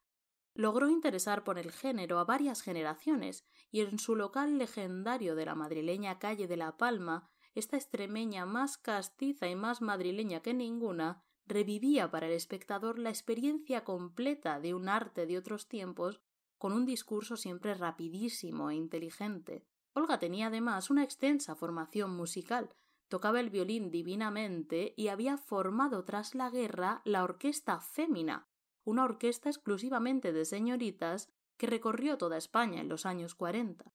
Logró 0.56 0.90
interesar 0.90 1.44
por 1.44 1.60
el 1.60 1.70
género 1.72 2.18
a 2.18 2.24
varias 2.24 2.62
generaciones 2.62 3.46
y 3.72 3.82
en 3.82 4.00
su 4.00 4.16
local 4.16 4.58
legendario 4.58 5.36
de 5.36 5.46
la 5.46 5.54
madrileña 5.54 6.18
calle 6.18 6.48
de 6.48 6.56
La 6.56 6.78
Palma, 6.78 7.30
esta 7.56 7.76
extremeña 7.76 8.46
más 8.46 8.78
castiza 8.78 9.50
y 9.50 9.56
más 9.56 9.82
madrileña 9.82 10.40
que 10.40 10.54
ninguna, 10.54 11.26
revivía 11.46 12.10
para 12.10 12.28
el 12.28 12.34
espectador 12.34 13.00
la 13.00 13.10
experiencia 13.10 13.84
completa 13.84 14.62
de 14.62 14.74
un 14.74 14.88
arte 14.88 15.26
de 15.26 15.38
otros 15.38 15.68
tiempos 15.68 16.22
con 16.58 16.72
un 16.72 16.86
discurso 16.86 17.36
siempre 17.36 17.74
rapidísimo 17.74 18.70
e 18.70 18.76
inteligente. 18.76 19.68
Olga 19.92 20.20
tenía 20.20 20.48
además 20.48 20.90
una 20.90 21.04
extensa 21.04 21.56
formación 21.56 22.16
musical, 22.16 22.74
tocaba 23.10 23.42
el 23.42 23.50
violín 23.50 23.92
divinamente 23.92 24.94
y 24.96 25.10
había 25.10 25.38
formado 25.38 26.06
tras 26.06 26.34
la 26.34 26.50
guerra 26.50 27.02
la 27.04 27.26
Orquesta 27.26 27.82
Fémina, 27.82 28.48
una 28.86 29.04
orquesta 29.04 29.50
exclusivamente 29.50 30.32
de 30.32 30.46
señoritas 30.46 31.30
que 31.58 31.68
recorrió 31.68 32.18
toda 32.18 32.38
España 32.38 32.82
en 32.82 32.88
los 32.88 33.06
años 33.06 33.34
cuarenta. 33.34 33.92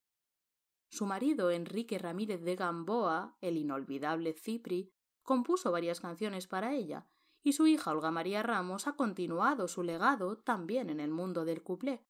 Su 0.88 1.06
marido, 1.06 1.52
Enrique 1.52 1.98
Ramírez 1.98 2.42
de 2.42 2.56
Gamboa, 2.56 3.36
el 3.40 3.56
inolvidable 3.56 4.32
Cipri, 4.32 4.92
compuso 5.22 5.70
varias 5.70 6.00
canciones 6.00 6.48
para 6.48 6.74
ella, 6.74 7.06
y 7.42 7.52
su 7.52 7.68
hija 7.68 7.92
Olga 7.92 8.10
María 8.10 8.42
Ramos 8.42 8.88
ha 8.88 8.96
continuado 8.96 9.68
su 9.68 9.84
legado 9.84 10.38
también 10.38 10.90
en 10.90 10.98
el 10.98 11.10
mundo 11.10 11.44
del 11.44 11.62
cuplé. 11.62 12.04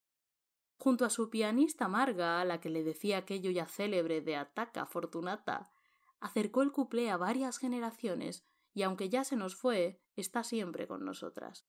Junto 0.78 1.04
a 1.04 1.10
su 1.10 1.28
pianista 1.28 1.88
Marga, 1.88 2.40
a 2.40 2.44
la 2.46 2.60
que 2.60 2.70
le 2.70 2.82
decía 2.82 3.18
aquello 3.18 3.50
ya 3.50 3.66
célebre 3.66 4.22
de 4.22 4.36
Ataca 4.36 4.86
Fortunata, 4.86 5.70
acercó 6.18 6.62
el 6.62 6.72
cuplé 6.72 7.10
a 7.10 7.18
varias 7.18 7.58
generaciones 7.58 8.46
y 8.72 8.82
aunque 8.82 9.10
ya 9.10 9.24
se 9.24 9.36
nos 9.36 9.54
fue, 9.54 10.00
está 10.16 10.42
siempre 10.42 10.86
con 10.86 11.04
nosotras 11.04 11.66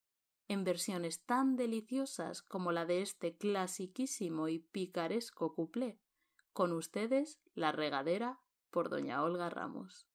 en 0.51 0.65
versiones 0.65 1.23
tan 1.23 1.55
deliciosas 1.55 2.41
como 2.41 2.73
la 2.73 2.85
de 2.85 3.01
este 3.01 3.37
clasiquísimo 3.37 4.49
y 4.49 4.59
picaresco 4.59 5.55
cuplé. 5.55 5.97
Con 6.51 6.73
ustedes, 6.73 7.39
La 7.53 7.71
regadera 7.71 8.41
por 8.69 8.89
doña 8.89 9.23
Olga 9.23 9.49
Ramos. 9.49 10.10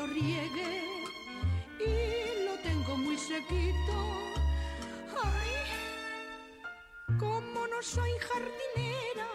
Lo 0.00 0.06
riegue 0.06 0.82
y 1.78 2.44
lo 2.46 2.54
tengo 2.62 2.96
muy 2.96 3.18
sequito. 3.18 3.96
Ay, 5.22 5.52
como 7.18 7.66
no 7.66 7.82
soy 7.82 8.12
jardinera 8.28 9.28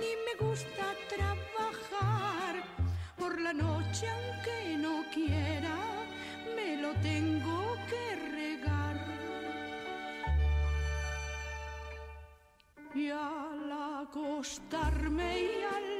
ni 0.00 0.10
me 0.26 0.46
gusta 0.46 0.84
trabajar 1.08 2.54
por 3.18 3.40
la 3.40 3.52
noche 3.52 4.06
aunque 4.16 4.76
no 4.78 5.04
quiera 5.12 5.76
me 6.54 6.76
lo 6.76 6.92
tengo 7.10 7.76
que 7.90 8.04
regar. 8.38 8.98
Y 12.94 13.10
a 13.10 13.30
la 13.72 14.08
cosa 14.12 14.36
acostarme 14.36 15.42
y 15.42 15.62
al 15.76 15.95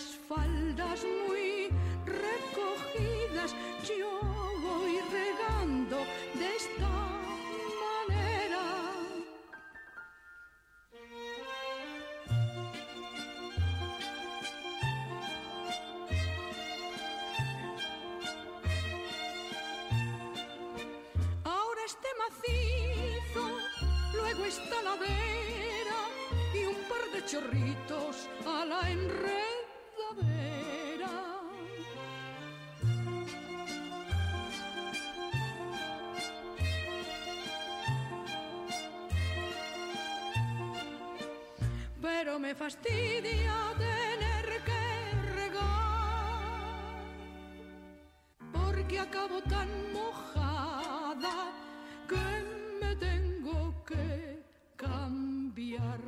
las 0.00 0.18
faldas 0.28 1.04
muy 1.28 1.68
recogidas 2.06 3.54
yo 3.86 4.20
voy 4.62 4.94
regando 5.12 5.98
de 6.40 6.56
esta 6.56 6.88
manera. 7.84 8.64
Ahora 21.44 21.80
este 21.86 22.08
macizo, 22.22 23.44
luego 24.14 24.44
esta 24.44 24.82
ladera 24.82 26.00
y 26.54 26.64
un 26.64 26.76
par 26.88 27.04
de 27.12 27.26
chorritos 27.26 28.28
a 28.46 28.64
la 28.64 28.90
enredadera. 28.90 29.49
Me 42.50 42.56
fastidia 42.56 43.54
tener 43.78 44.46
que 44.64 44.82
regar 45.36 46.42
porque 48.52 48.98
acabo 48.98 49.40
tan 49.42 49.68
mojada 49.92 51.52
que 52.08 52.26
me 52.80 52.96
tengo 52.96 53.84
que 53.84 54.42
cambiar. 54.74 56.00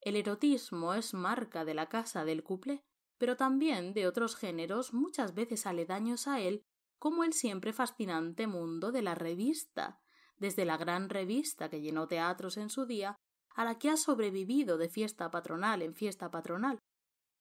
El 0.00 0.16
erotismo 0.16 0.94
es 0.94 1.12
marca 1.12 1.66
de 1.66 1.74
la 1.74 1.90
casa 1.90 2.24
del 2.24 2.42
couple, 2.42 2.82
pero 3.18 3.36
también 3.36 3.92
de 3.92 4.06
otros 4.06 4.36
géneros 4.36 4.94
muchas 4.94 5.34
veces 5.34 5.66
aledaños 5.66 6.26
a 6.26 6.40
él, 6.40 6.64
como 6.98 7.24
el 7.24 7.34
siempre 7.34 7.74
fascinante 7.74 8.46
mundo 8.46 8.90
de 8.90 9.02
la 9.02 9.14
revista, 9.14 10.00
desde 10.38 10.64
la 10.64 10.76
gran 10.76 11.08
revista 11.08 11.68
que 11.68 11.80
llenó 11.80 12.08
teatros 12.08 12.56
en 12.56 12.70
su 12.70 12.86
día, 12.86 13.16
a 13.54 13.64
la 13.64 13.78
que 13.78 13.90
ha 13.90 13.96
sobrevivido 13.96 14.78
de 14.78 14.88
fiesta 14.88 15.30
patronal 15.30 15.82
en 15.82 15.94
fiesta 15.94 16.30
patronal. 16.30 16.78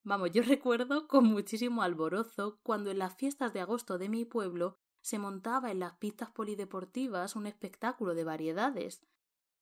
Vamos, 0.04 0.32
yo 0.32 0.42
recuerdo 0.44 1.08
con 1.08 1.26
muchísimo 1.26 1.82
alborozo 1.82 2.60
cuando 2.64 2.92
en 2.92 3.00
las 3.00 3.16
fiestas 3.16 3.54
de 3.54 3.62
agosto 3.62 3.98
de 3.98 4.10
mi 4.10 4.26
pueblo 4.26 4.78
se 5.02 5.20
montaba 5.20 5.72
en 5.72 5.80
las 5.80 5.98
pistas 5.98 6.32
polideportivas 6.32 7.36
un 7.36 7.46
espectáculo 7.46 8.16
de 8.16 8.24
variedades, 8.24 9.02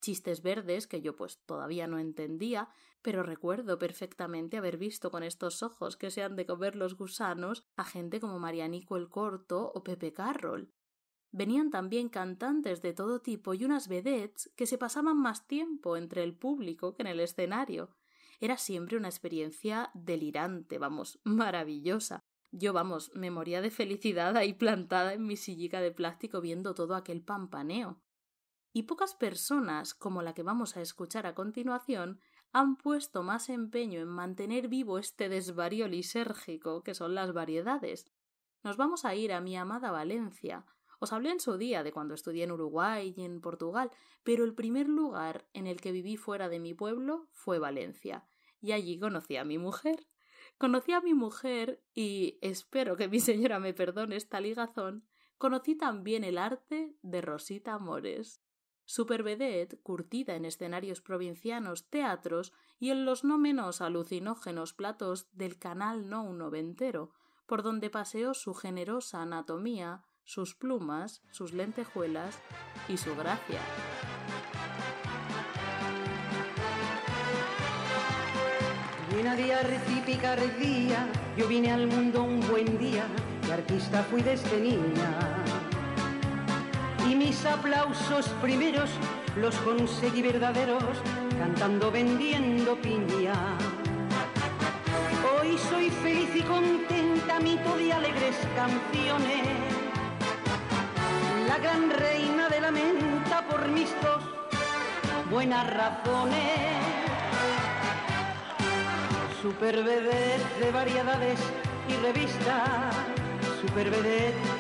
chistes 0.01 0.41
verdes 0.41 0.87
que 0.87 1.01
yo 1.01 1.15
pues 1.15 1.41
todavía 1.45 1.87
no 1.87 1.99
entendía, 1.99 2.69
pero 3.01 3.23
recuerdo 3.23 3.77
perfectamente 3.79 4.57
haber 4.57 4.77
visto 4.77 5.11
con 5.11 5.23
estos 5.23 5.63
ojos 5.63 5.97
que 5.97 6.11
se 6.11 6.23
han 6.23 6.35
de 6.35 6.45
comer 6.45 6.75
los 6.75 6.95
gusanos 6.95 7.63
a 7.75 7.83
gente 7.83 8.19
como 8.19 8.39
Marianico 8.39 8.97
el 8.97 9.09
Corto 9.09 9.71
o 9.73 9.83
Pepe 9.83 10.13
Carroll. 10.13 10.71
Venían 11.35 11.69
también 11.69 12.07
cantantes 12.07 12.81
de 12.81 12.93
todo 12.93 13.19
tipo 13.19 13.53
y 13.53 13.65
unas 13.65 13.89
vedettes 13.89 14.49
que 14.55 14.65
se 14.65 14.77
pasaban 14.77 15.17
más 15.17 15.47
tiempo 15.47 15.97
entre 15.97 16.23
el 16.23 16.33
público 16.33 16.93
que 16.93 17.01
en 17.01 17.07
el 17.07 17.19
escenario. 17.19 17.89
Era 18.39 18.55
siempre 18.55 18.95
una 18.95 19.09
experiencia 19.09 19.91
delirante, 19.93 20.77
vamos, 20.77 21.19
maravillosa. 21.25 22.21
Yo, 22.53 22.71
vamos, 22.71 23.11
me 23.15 23.31
moría 23.31 23.59
de 23.59 23.69
felicidad 23.69 24.37
ahí 24.37 24.53
plantada 24.53 25.13
en 25.13 25.25
mi 25.27 25.35
sillica 25.35 25.81
de 25.81 25.91
plástico 25.91 26.39
viendo 26.39 26.73
todo 26.73 26.95
aquel 26.95 27.21
pampaneo. 27.21 27.99
Y 28.71 28.83
pocas 28.83 29.13
personas, 29.13 29.93
como 29.93 30.21
la 30.21 30.33
que 30.33 30.43
vamos 30.43 30.77
a 30.77 30.81
escuchar 30.81 31.27
a 31.27 31.35
continuación, 31.35 32.21
han 32.53 32.77
puesto 32.77 33.23
más 33.23 33.49
empeño 33.49 33.99
en 33.99 34.07
mantener 34.07 34.69
vivo 34.69 34.99
este 34.99 35.27
desvarío 35.27 35.89
lisérgico 35.89 36.81
que 36.81 36.95
son 36.95 37.13
las 37.13 37.33
variedades. 37.33 38.09
Nos 38.63 38.77
vamos 38.77 39.03
a 39.03 39.15
ir 39.15 39.33
a 39.33 39.41
mi 39.41 39.57
amada 39.57 39.91
Valencia. 39.91 40.65
Os 41.05 41.13
hablé 41.13 41.29
en 41.29 41.39
su 41.39 41.59
día 41.59 41.83
de 41.83 41.91
cuando 41.91 42.15
estudié 42.15 42.45
en 42.45 42.51
Uruguay 42.51 43.13
y 43.15 43.25
en 43.25 43.39
Portugal, 43.39 43.91
pero 44.23 44.43
el 44.43 44.55
primer 44.55 44.89
lugar 44.89 45.45
en 45.53 45.67
el 45.67 45.79
que 45.79 45.91
viví 45.91 46.17
fuera 46.17 46.49
de 46.49 46.59
mi 46.59 46.73
pueblo 46.73 47.27
fue 47.31 47.59
Valencia, 47.59 48.25
y 48.59 48.71
allí 48.71 48.97
conocí 48.97 49.37
a 49.37 49.43
mi 49.43 49.59
mujer. 49.59 50.07
Conocí 50.57 50.93
a 50.93 51.01
mi 51.01 51.13
mujer 51.13 51.83
y 51.93 52.39
espero 52.41 52.97
que 52.97 53.07
mi 53.07 53.19
señora 53.19 53.59
me 53.59 53.75
perdone 53.75 54.15
esta 54.15 54.39
ligazón. 54.41 55.05
Conocí 55.37 55.75
también 55.75 56.23
el 56.23 56.39
arte 56.39 56.97
de 57.03 57.21
Rosita 57.21 57.75
Amores. 57.75 58.41
Super 58.85 59.21
vedette, 59.21 59.79
curtida 59.83 60.35
en 60.35 60.45
escenarios 60.45 61.01
provincianos, 61.01 61.87
teatros 61.87 62.51
y 62.79 62.89
en 62.89 63.05
los 63.05 63.23
no 63.23 63.37
menos 63.37 63.79
alucinógenos 63.79 64.73
platos 64.73 65.27
del 65.33 65.59
canal 65.59 66.09
no 66.09 66.23
un 66.23 66.39
noventero, 66.39 67.11
por 67.45 67.61
donde 67.61 67.91
paseó 67.91 68.33
su 68.33 68.55
generosa 68.55 69.21
anatomía, 69.21 70.03
sus 70.25 70.55
plumas, 70.55 71.21
sus 71.31 71.53
lentejuelas 71.53 72.39
y 72.89 72.97
su 72.97 73.15
gracia. 73.15 73.59
Llena 79.11 79.35
de 79.35 79.53
arte 79.53 79.91
y 79.95 80.01
picardía, 80.01 81.07
yo 81.37 81.47
vine 81.47 81.71
al 81.71 81.87
mundo 81.87 82.23
un 82.23 82.41
buen 82.49 82.77
día, 82.79 83.05
y 83.47 83.51
artista 83.51 84.03
fui 84.03 84.23
desde 84.23 84.59
niña. 84.59 85.17
Y 87.07 87.15
mis 87.15 87.45
aplausos 87.45 88.27
primeros 88.41 88.89
los 89.37 89.55
conseguí 89.57 90.23
verdaderos, 90.23 90.83
cantando, 91.37 91.91
vendiendo 91.91 92.75
piña. 92.81 93.57
Hoy 95.39 95.57
soy 95.69 95.89
feliz 95.91 96.35
y 96.35 96.41
contenta, 96.41 97.39
mito 97.39 97.77
de 97.77 97.93
alegres 97.93 98.35
canciones. 98.55 99.54
La 101.55 101.61
gran 101.61 101.89
reina 101.89 102.49
de 102.49 102.59
la 102.59 102.69
menta 102.69 103.41
por 103.47 103.65
mis 103.69 103.89
dos 104.01 104.21
buenas 105.31 105.65
razones. 105.73 106.59
Super 109.41 109.81
de 110.59 110.71
variedades 110.73 111.39
y 111.87 111.93
revistas. 112.05 112.93
Super 113.61 113.89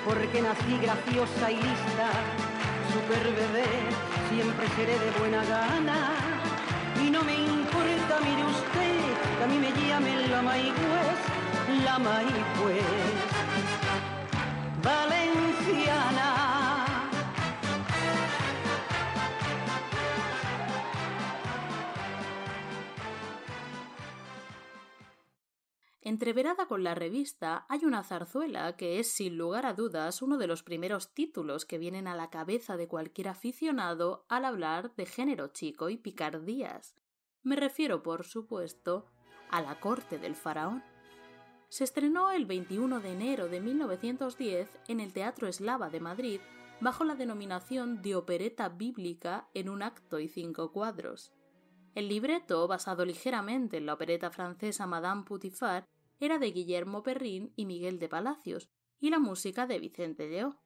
porque 0.05 0.41
nací 0.41 0.77
graciosa 0.81 1.51
y 1.51 1.55
lista. 1.55 2.07
Super 2.93 3.23
siempre 4.29 4.65
seré 4.77 4.97
de 4.97 5.11
buena 5.19 5.43
gana. 5.43 5.99
Y 7.03 7.09
no 7.09 7.21
me 7.23 7.35
importa, 7.35 8.21
mire 8.23 8.45
usted, 8.45 9.43
a 9.43 9.47
mí 9.47 9.59
me 9.59 9.71
llamen 9.85 10.31
la 10.31 10.41
Maigüez, 10.41 11.19
la 11.83 11.99
Maigüez. 11.99 12.85
Valenciana. 14.81 16.44
Entreverada 26.05 26.67
con 26.67 26.83
la 26.83 26.93
revista 26.93 27.65
hay 27.67 27.83
una 27.83 28.03
zarzuela 28.03 28.77
que 28.77 28.99
es 28.99 29.11
sin 29.11 29.39
lugar 29.39 29.65
a 29.65 29.73
dudas 29.73 30.21
uno 30.21 30.37
de 30.37 30.45
los 30.45 30.61
primeros 30.61 31.15
títulos 31.15 31.65
que 31.65 31.79
vienen 31.79 32.07
a 32.07 32.15
la 32.15 32.29
cabeza 32.29 32.77
de 32.77 32.87
cualquier 32.87 33.27
aficionado 33.27 34.23
al 34.29 34.45
hablar 34.45 34.93
de 34.93 35.07
género 35.07 35.47
chico 35.47 35.89
y 35.89 35.97
picardías. 35.97 36.93
Me 37.41 37.55
refiero, 37.55 38.03
por 38.03 38.23
supuesto, 38.23 39.07
a 39.49 39.63
la 39.63 39.79
corte 39.79 40.19
del 40.19 40.35
faraón. 40.35 40.83
Se 41.69 41.83
estrenó 41.83 42.29
el 42.29 42.45
21 42.45 42.99
de 42.99 43.11
enero 43.11 43.47
de 43.47 43.61
1910 43.61 44.69
en 44.87 44.99
el 44.99 45.11
Teatro 45.11 45.47
Eslava 45.47 45.89
de 45.89 46.01
Madrid 46.01 46.39
bajo 46.81 47.03
la 47.03 47.15
denominación 47.15 48.03
de 48.03 48.15
opereta 48.15 48.69
bíblica 48.69 49.49
en 49.55 49.69
un 49.69 49.81
acto 49.81 50.19
y 50.19 50.27
cinco 50.27 50.71
cuadros. 50.71 51.33
El 51.95 52.09
libreto, 52.09 52.67
basado 52.67 53.05
ligeramente 53.05 53.77
en 53.77 53.87
la 53.87 53.93
opereta 53.93 54.29
francesa 54.29 54.85
Madame 54.85 55.23
Putifar, 55.23 55.87
era 56.19 56.39
de 56.39 56.51
Guillermo 56.51 57.03
Perrín 57.03 57.51
y 57.55 57.65
Miguel 57.65 57.99
de 57.99 58.09
Palacios, 58.09 58.69
y 58.99 59.09
la 59.09 59.19
música 59.19 59.67
de 59.67 59.79
Vicente 59.79 60.29
Lleó. 60.29 60.59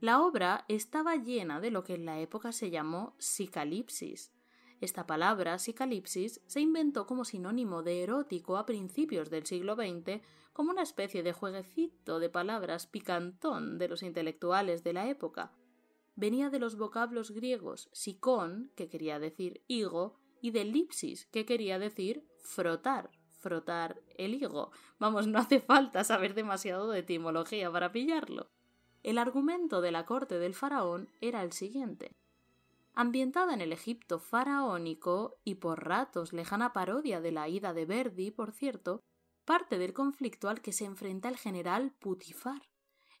La 0.00 0.20
obra 0.20 0.64
estaba 0.68 1.16
llena 1.16 1.60
de 1.60 1.70
lo 1.70 1.84
que 1.84 1.94
en 1.94 2.04
la 2.04 2.20
época 2.20 2.52
se 2.52 2.70
llamó 2.70 3.14
psicalipsis. 3.18 4.32
Esta 4.80 5.06
palabra, 5.06 5.58
psicalipsis, 5.58 6.42
se 6.46 6.60
inventó 6.60 7.06
como 7.06 7.24
sinónimo 7.24 7.82
de 7.82 8.02
erótico 8.02 8.56
a 8.56 8.66
principios 8.66 9.30
del 9.30 9.46
siglo 9.46 9.76
XX 9.76 10.20
como 10.52 10.72
una 10.72 10.82
especie 10.82 11.22
de 11.22 11.32
jueguecito 11.32 12.18
de 12.18 12.28
palabras 12.28 12.86
picantón 12.86 13.78
de 13.78 13.88
los 13.88 14.02
intelectuales 14.02 14.84
de 14.84 14.92
la 14.92 15.08
época. 15.08 15.52
Venía 16.16 16.50
de 16.50 16.58
los 16.58 16.76
vocablos 16.76 17.30
griegos 17.30 17.88
psicón, 17.92 18.70
que 18.76 18.88
quería 18.88 19.18
decir 19.18 19.62
higo, 19.66 20.20
y 20.40 20.50
de 20.50 20.64
lipsis, 20.64 21.26
que 21.26 21.46
quería 21.46 21.78
decir 21.78 22.24
frotar, 22.40 23.10
frotar 23.44 24.00
el 24.16 24.34
higo. 24.34 24.72
Vamos, 24.98 25.26
no 25.26 25.38
hace 25.38 25.60
falta 25.60 26.02
saber 26.02 26.32
demasiado 26.32 26.90
de 26.90 27.00
etimología 27.00 27.70
para 27.70 27.92
pillarlo. 27.92 28.48
El 29.02 29.18
argumento 29.18 29.82
de 29.82 29.92
la 29.92 30.06
corte 30.06 30.38
del 30.38 30.54
faraón 30.54 31.10
era 31.20 31.42
el 31.42 31.52
siguiente. 31.52 32.16
Ambientada 32.94 33.52
en 33.52 33.60
el 33.60 33.72
Egipto 33.72 34.18
faraónico 34.18 35.36
y 35.44 35.56
por 35.56 35.84
ratos 35.84 36.32
lejana 36.32 36.72
parodia 36.72 37.20
de 37.20 37.32
la 37.32 37.46
ida 37.48 37.74
de 37.74 37.84
Verdi, 37.84 38.30
por 38.30 38.52
cierto, 38.52 39.02
parte 39.44 39.76
del 39.76 39.92
conflicto 39.92 40.48
al 40.48 40.62
que 40.62 40.72
se 40.72 40.86
enfrenta 40.86 41.28
el 41.28 41.36
general 41.36 41.92
Putifar. 41.98 42.62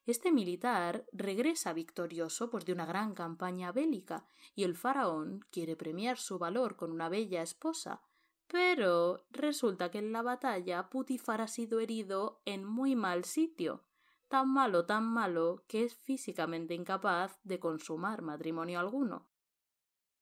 Este 0.06 0.32
militar 0.32 1.04
regresa 1.12 1.74
victorioso 1.74 2.50
pues, 2.50 2.64
de 2.64 2.72
una 2.72 2.86
gran 2.86 3.14
campaña 3.14 3.72
bélica 3.72 4.26
y 4.54 4.64
el 4.64 4.76
faraón 4.76 5.44
quiere 5.50 5.76
premiar 5.76 6.18
su 6.18 6.38
valor 6.38 6.76
con 6.76 6.90
una 6.90 7.10
bella 7.10 7.42
esposa, 7.42 8.00
pero 8.48 9.26
resulta 9.30 9.90
que 9.90 9.98
en 9.98 10.12
la 10.12 10.22
batalla 10.22 10.90
Putifar 10.90 11.40
ha 11.40 11.48
sido 11.48 11.80
herido 11.80 12.42
en 12.44 12.64
muy 12.64 12.94
mal 12.94 13.24
sitio, 13.24 13.84
tan 14.28 14.52
malo, 14.52 14.86
tan 14.86 15.04
malo 15.04 15.64
que 15.68 15.84
es 15.84 15.94
físicamente 15.94 16.74
incapaz 16.74 17.38
de 17.42 17.58
consumar 17.58 18.22
matrimonio 18.22 18.80
alguno. 18.80 19.28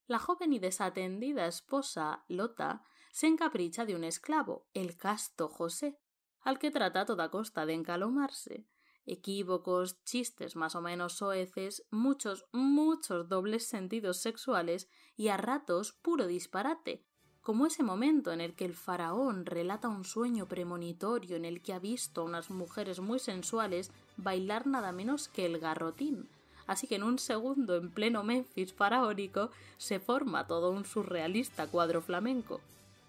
La 0.06 0.18
joven 0.18 0.52
y 0.52 0.58
desatendida 0.58 1.46
esposa, 1.46 2.24
Lota, 2.28 2.82
se 3.12 3.26
encapricha 3.26 3.84
de 3.84 3.94
un 3.94 4.04
esclavo, 4.04 4.66
el 4.74 4.96
casto 4.96 5.48
José, 5.48 5.98
al 6.40 6.58
que 6.58 6.70
trata 6.70 7.02
a 7.02 7.06
toda 7.06 7.30
costa 7.30 7.66
de 7.66 7.74
encalomarse. 7.74 8.66
Equívocos, 9.04 10.02
chistes 10.04 10.54
más 10.54 10.74
o 10.74 10.80
menos 10.80 11.14
soeces, 11.14 11.86
muchos, 11.90 12.46
muchos 12.52 13.28
dobles 13.28 13.66
sentidos 13.66 14.18
sexuales 14.18 14.88
y 15.16 15.28
a 15.28 15.36
ratos 15.36 15.92
puro 15.92 16.26
disparate, 16.26 17.06
como 17.42 17.66
ese 17.66 17.82
momento 17.82 18.32
en 18.32 18.40
el 18.40 18.54
que 18.54 18.64
el 18.64 18.74
faraón 18.74 19.46
relata 19.46 19.88
un 19.88 20.04
sueño 20.04 20.46
premonitorio 20.46 21.36
en 21.36 21.44
el 21.44 21.60
que 21.60 21.72
ha 21.72 21.80
visto 21.80 22.20
a 22.20 22.24
unas 22.24 22.50
mujeres 22.50 23.00
muy 23.00 23.18
sensuales 23.18 23.90
bailar 24.16 24.66
nada 24.66 24.92
menos 24.92 25.28
que 25.28 25.44
el 25.46 25.58
garrotín. 25.58 26.28
Así 26.66 26.86
que 26.86 26.94
en 26.94 27.02
un 27.02 27.18
segundo, 27.18 27.76
en 27.76 27.90
pleno 27.90 28.22
Memphis 28.22 28.72
faraónico, 28.72 29.50
se 29.76 29.98
forma 29.98 30.46
todo 30.46 30.70
un 30.70 30.84
surrealista 30.84 31.66
cuadro 31.66 32.00
flamenco. 32.00 32.60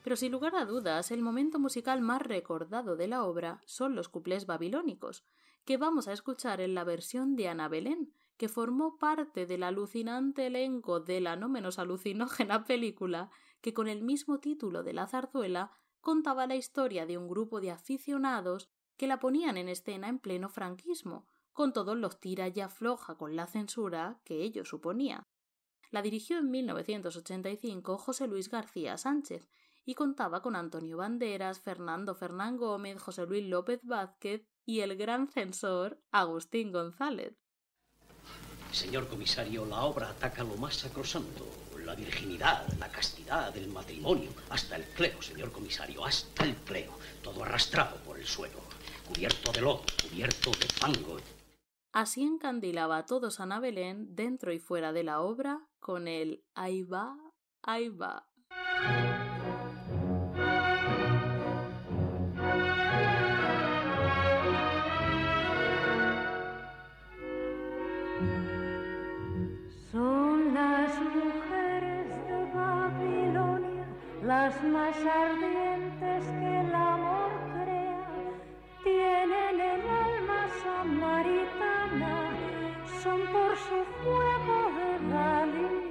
Pero 0.04 0.16
sin 0.16 0.32
lugar 0.32 0.56
a 0.56 0.66
dudas, 0.66 1.12
el 1.12 1.22
momento 1.22 1.60
musical 1.60 2.02
más 2.02 2.22
recordado 2.22 2.96
de 2.96 3.08
la 3.08 3.24
obra 3.24 3.62
son 3.66 3.96
los 3.96 4.10
cuplés 4.10 4.48
babilónicos, 4.48 5.24
que 5.64 5.78
vamos 5.78 6.08
a 6.08 6.14
escuchar 6.14 6.60
en 6.60 6.74
la 6.74 6.84
versión 6.84 7.36
de 7.36 7.48
Ana 7.48 7.70
Belén, 7.70 8.12
que 8.38 8.50
formó 8.50 8.98
parte 8.98 9.46
del 9.46 9.64
alucinante 9.64 10.48
elenco 10.48 11.00
de 11.00 11.22
la 11.22 11.36
no 11.36 11.48
menos 11.48 11.78
alucinógena 11.78 12.66
película 12.66 13.30
que 13.64 13.74
con 13.74 13.88
el 13.88 14.04
mismo 14.04 14.42
título 14.42 14.84
de 14.84 14.92
la 14.92 15.08
zarzuela 15.08 15.72
contaba 16.02 16.48
la 16.48 16.58
historia 16.58 17.06
de 17.06 17.18
un 17.18 17.30
grupo 17.30 17.62
de 17.62 17.72
aficionados 17.72 18.70
que 18.98 19.08
la 19.08 19.20
ponían 19.20 19.56
en 19.56 19.70
escena 19.70 20.10
en 20.10 20.20
pleno 20.20 20.50
franquismo, 20.50 21.26
con 21.54 21.72
todos 21.72 21.98
los 21.98 22.20
tira 22.20 22.50
y 22.50 22.60
afloja 22.60 23.16
con 23.16 23.38
la 23.38 23.48
censura 23.48 24.20
que 24.26 24.44
ello 24.44 24.66
suponía. 24.66 25.30
La 25.92 26.02
dirigió 26.02 26.40
en 26.40 26.52
1985 26.52 27.98
José 27.98 28.28
Luis 28.28 28.50
García 28.50 28.98
Sánchez 28.98 29.50
y 29.86 29.96
contaba 29.96 30.42
con 30.42 30.58
Antonio 30.58 30.98
Banderas, 30.98 31.62
Fernando 31.62 32.16
Fernán 32.16 32.58
Gómez, 32.58 33.02
José 33.02 33.26
Luis 33.26 33.46
López 33.46 33.80
Vázquez 33.84 34.46
y 34.66 34.82
el 34.82 34.98
gran 34.98 35.30
censor 35.30 36.04
Agustín 36.12 36.74
González. 36.74 37.38
Señor 38.74 39.08
comisario, 39.08 39.66
la 39.66 39.84
obra 39.84 40.10
ataca 40.10 40.44
lo 40.44 40.58
más 40.58 40.76
sacrosanto, 40.76 41.46
la 41.84 41.96
virginidad, 41.96 42.68
la 42.80 42.90
castidad, 42.90 43.56
el 43.56 43.68
matrimonio, 43.68 44.32
hasta 44.50 44.76
el 44.76 44.84
clero, 44.86 45.22
señor 45.22 45.52
comisario, 45.52 46.04
hasta 46.06 46.44
el 46.46 46.56
clero, 46.56 46.94
todo 47.22 47.44
arrastrado 47.44 47.98
por 47.98 48.20
el 48.20 48.26
suelo, 48.26 48.60
cubierto 49.08 49.52
de 49.52 49.62
lodo, 49.62 49.84
cubierto 50.02 50.52
de 50.52 50.68
fango. 50.68 51.18
Así 51.92 52.24
encandilaba 52.24 52.98
a 52.98 53.06
todos 53.06 53.40
Ana 53.40 53.60
Belén 53.60 54.16
dentro 54.16 54.52
y 54.52 54.60
fuera 54.60 54.94
de 54.94 55.04
la 55.04 55.22
obra 55.22 55.68
con 55.80 56.08
el 56.08 56.44
ahí 56.56 56.82
va, 56.82 57.16
ahí 57.62 57.90
va. 57.90 58.28
Las 74.26 74.64
más 74.64 74.96
ardientes 75.06 76.26
que 76.26 76.60
el 76.62 76.74
amor 76.74 77.32
crea. 77.62 78.08
Tienen 78.84 79.60
el 79.60 79.82
alma 79.82 80.48
samaritana, 80.64 82.30
son 83.02 83.20
por 83.34 83.58
su 83.58 83.84
fuego 84.02 84.72
de 84.78 84.90
Galilea. 85.14 85.84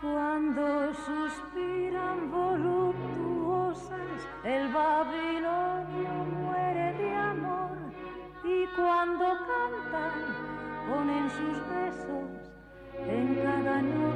Cuando 0.00 0.94
suspiran 0.94 2.30
voluptuosas, 2.30 3.98
el 4.44 4.72
babilonio 4.72 6.14
muere 6.44 6.92
de 6.94 7.14
amor. 7.14 7.76
Y 8.44 8.66
cuando 8.76 9.26
cantan, 9.50 10.14
ponen 10.88 11.30
sus 11.30 11.58
besos 11.68 12.52
en 13.08 13.34
cada 13.42 13.82
nota 13.82 14.11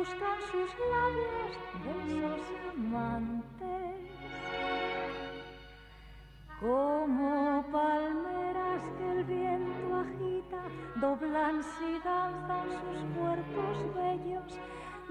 buscan 0.00 0.40
sus 0.50 0.70
labios 0.94 1.52
besos 1.84 2.40
amantes. 2.72 4.00
Como 6.58 7.62
palmeras 7.70 8.82
que 8.96 9.12
el 9.12 9.24
viento 9.24 9.96
agita, 10.04 10.62
doblan 11.02 11.60
y 11.60 11.92
danzan 12.02 12.68
sus 12.80 12.98
cuerpos 13.14 13.76
bellos, 13.94 14.58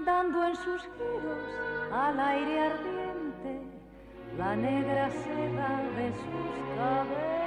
dando 0.04 0.44
en 0.44 0.56
sus 0.56 0.82
giros 0.82 1.44
al 1.92 2.18
aire 2.18 2.60
ardiente 2.60 3.60
la 4.36 4.56
negra 4.56 5.08
seda 5.10 5.82
de 5.96 6.12
sus 6.12 6.52
cabellos. 6.76 7.39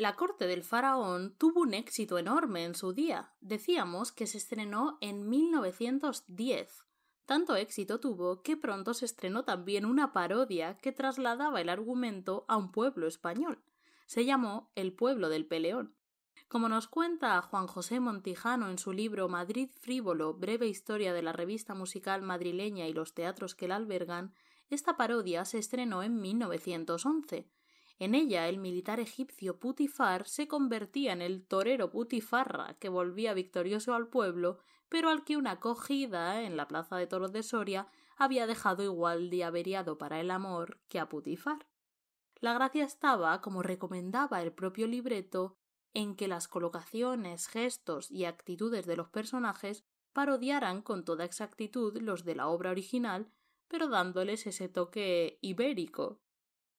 La 0.00 0.16
corte 0.16 0.46
del 0.46 0.62
faraón 0.62 1.34
tuvo 1.36 1.60
un 1.60 1.74
éxito 1.74 2.16
enorme 2.16 2.64
en 2.64 2.74
su 2.74 2.94
día. 2.94 3.34
Decíamos 3.42 4.12
que 4.12 4.26
se 4.26 4.38
estrenó 4.38 4.96
en 5.02 5.28
1910. 5.28 6.86
Tanto 7.26 7.54
éxito 7.54 8.00
tuvo 8.00 8.40
que 8.40 8.56
pronto 8.56 8.94
se 8.94 9.04
estrenó 9.04 9.44
también 9.44 9.84
una 9.84 10.14
parodia 10.14 10.78
que 10.78 10.92
trasladaba 10.92 11.60
el 11.60 11.68
argumento 11.68 12.46
a 12.48 12.56
un 12.56 12.72
pueblo 12.72 13.06
español. 13.06 13.62
Se 14.06 14.24
llamó 14.24 14.70
El 14.74 14.94
pueblo 14.94 15.28
del 15.28 15.44
peleón. 15.44 15.94
Como 16.48 16.70
nos 16.70 16.88
cuenta 16.88 17.42
Juan 17.42 17.66
José 17.66 18.00
Montijano 18.00 18.70
en 18.70 18.78
su 18.78 18.94
libro 18.94 19.28
Madrid 19.28 19.68
frívolo, 19.80 20.32
breve 20.32 20.66
historia 20.66 21.12
de 21.12 21.20
la 21.20 21.34
revista 21.34 21.74
musical 21.74 22.22
madrileña 22.22 22.88
y 22.88 22.94
los 22.94 23.12
teatros 23.12 23.54
que 23.54 23.68
la 23.68 23.76
albergan, 23.76 24.32
esta 24.70 24.96
parodia 24.96 25.44
se 25.44 25.58
estrenó 25.58 26.02
en 26.02 26.22
1911. 26.22 27.50
En 28.00 28.14
ella 28.14 28.48
el 28.48 28.56
militar 28.56 28.98
egipcio 28.98 29.60
Putifar 29.60 30.26
se 30.26 30.48
convertía 30.48 31.12
en 31.12 31.20
el 31.20 31.46
torero 31.46 31.90
Putifarra 31.90 32.78
que 32.78 32.88
volvía 32.88 33.34
victorioso 33.34 33.92
al 33.92 34.08
pueblo, 34.08 34.58
pero 34.88 35.10
al 35.10 35.22
que 35.22 35.36
una 35.36 35.52
acogida 35.52 36.42
en 36.42 36.56
la 36.56 36.66
plaza 36.66 36.96
de 36.96 37.06
toros 37.06 37.30
de 37.30 37.42
Soria 37.42 37.88
había 38.16 38.46
dejado 38.46 38.82
igual 38.82 39.28
de 39.28 39.44
averiado 39.44 39.98
para 39.98 40.18
el 40.18 40.30
amor 40.30 40.80
que 40.88 40.98
a 40.98 41.10
Putifar. 41.10 41.68
La 42.36 42.54
gracia 42.54 42.86
estaba, 42.86 43.42
como 43.42 43.62
recomendaba 43.62 44.40
el 44.40 44.54
propio 44.54 44.86
libreto, 44.86 45.58
en 45.92 46.16
que 46.16 46.26
las 46.26 46.48
colocaciones, 46.48 47.48
gestos 47.48 48.10
y 48.10 48.24
actitudes 48.24 48.86
de 48.86 48.96
los 48.96 49.10
personajes 49.10 49.84
parodiaran 50.14 50.80
con 50.80 51.04
toda 51.04 51.26
exactitud 51.26 52.00
los 52.00 52.24
de 52.24 52.34
la 52.34 52.48
obra 52.48 52.70
original, 52.70 53.30
pero 53.68 53.88
dándoles 53.88 54.46
ese 54.46 54.70
toque 54.70 55.38
ibérico. 55.42 56.22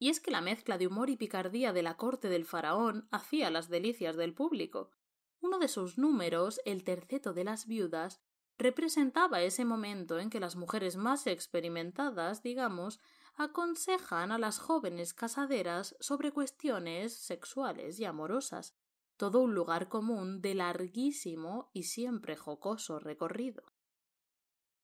Y 0.01 0.09
es 0.09 0.19
que 0.19 0.31
la 0.31 0.41
mezcla 0.41 0.79
de 0.79 0.87
humor 0.87 1.11
y 1.11 1.15
picardía 1.15 1.73
de 1.73 1.83
la 1.83 1.95
corte 1.95 2.27
del 2.27 2.43
faraón 2.43 3.07
hacía 3.11 3.51
las 3.51 3.69
delicias 3.69 4.15
del 4.17 4.33
público. 4.33 4.89
Uno 5.41 5.59
de 5.59 5.67
sus 5.67 5.99
números, 5.99 6.59
el 6.65 6.83
terceto 6.83 7.33
de 7.33 7.43
las 7.43 7.67
viudas, 7.67 8.19
representaba 8.57 9.43
ese 9.43 9.63
momento 9.63 10.17
en 10.17 10.31
que 10.31 10.39
las 10.39 10.55
mujeres 10.55 10.97
más 10.97 11.27
experimentadas, 11.27 12.41
digamos, 12.41 12.99
aconsejan 13.35 14.31
a 14.31 14.39
las 14.39 14.57
jóvenes 14.57 15.13
casaderas 15.13 15.95
sobre 15.99 16.31
cuestiones 16.31 17.13
sexuales 17.13 17.99
y 17.99 18.05
amorosas, 18.05 18.73
todo 19.17 19.39
un 19.39 19.53
lugar 19.53 19.87
común 19.87 20.41
de 20.41 20.55
larguísimo 20.55 21.69
y 21.73 21.83
siempre 21.83 22.35
jocoso 22.35 22.97
recorrido. 22.97 23.70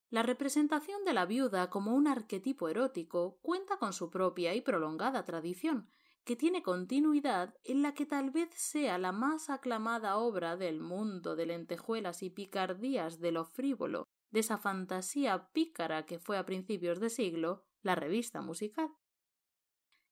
La 0.10 0.24
representación 0.24 1.04
de 1.04 1.14
la 1.14 1.26
viuda 1.26 1.70
como 1.70 1.94
un 1.94 2.08
arquetipo 2.08 2.70
erótico 2.70 3.40
cuenta 3.42 3.78
con 3.78 3.92
su 3.92 4.10
propia 4.10 4.56
y 4.56 4.62
prolongada 4.62 5.26
tradición, 5.26 5.90
que 6.24 6.38
tiene 6.38 6.64
continuidad 6.64 7.56
en 7.66 7.82
la 7.82 7.94
que 7.94 8.06
tal 8.06 8.32
vez 8.32 8.50
sea 8.54 8.98
la 8.98 9.12
más 9.12 9.50
aclamada 9.50 10.18
obra 10.18 10.56
del 10.56 10.80
mundo 10.80 11.36
de 11.36 11.46
lentejuelas 11.46 12.24
y 12.24 12.30
picardías 12.30 13.20
de 13.20 13.32
lo 13.32 13.46
frívolo, 13.46 14.08
de 14.32 14.40
esa 14.40 14.58
fantasía 14.58 15.50
pícara 15.52 16.06
que 16.06 16.20
fue 16.20 16.38
a 16.38 16.46
principios 16.46 17.00
de 17.00 17.10
siglo 17.10 17.66
la 17.82 17.96
revista 17.96 18.42
musical. 18.42 18.90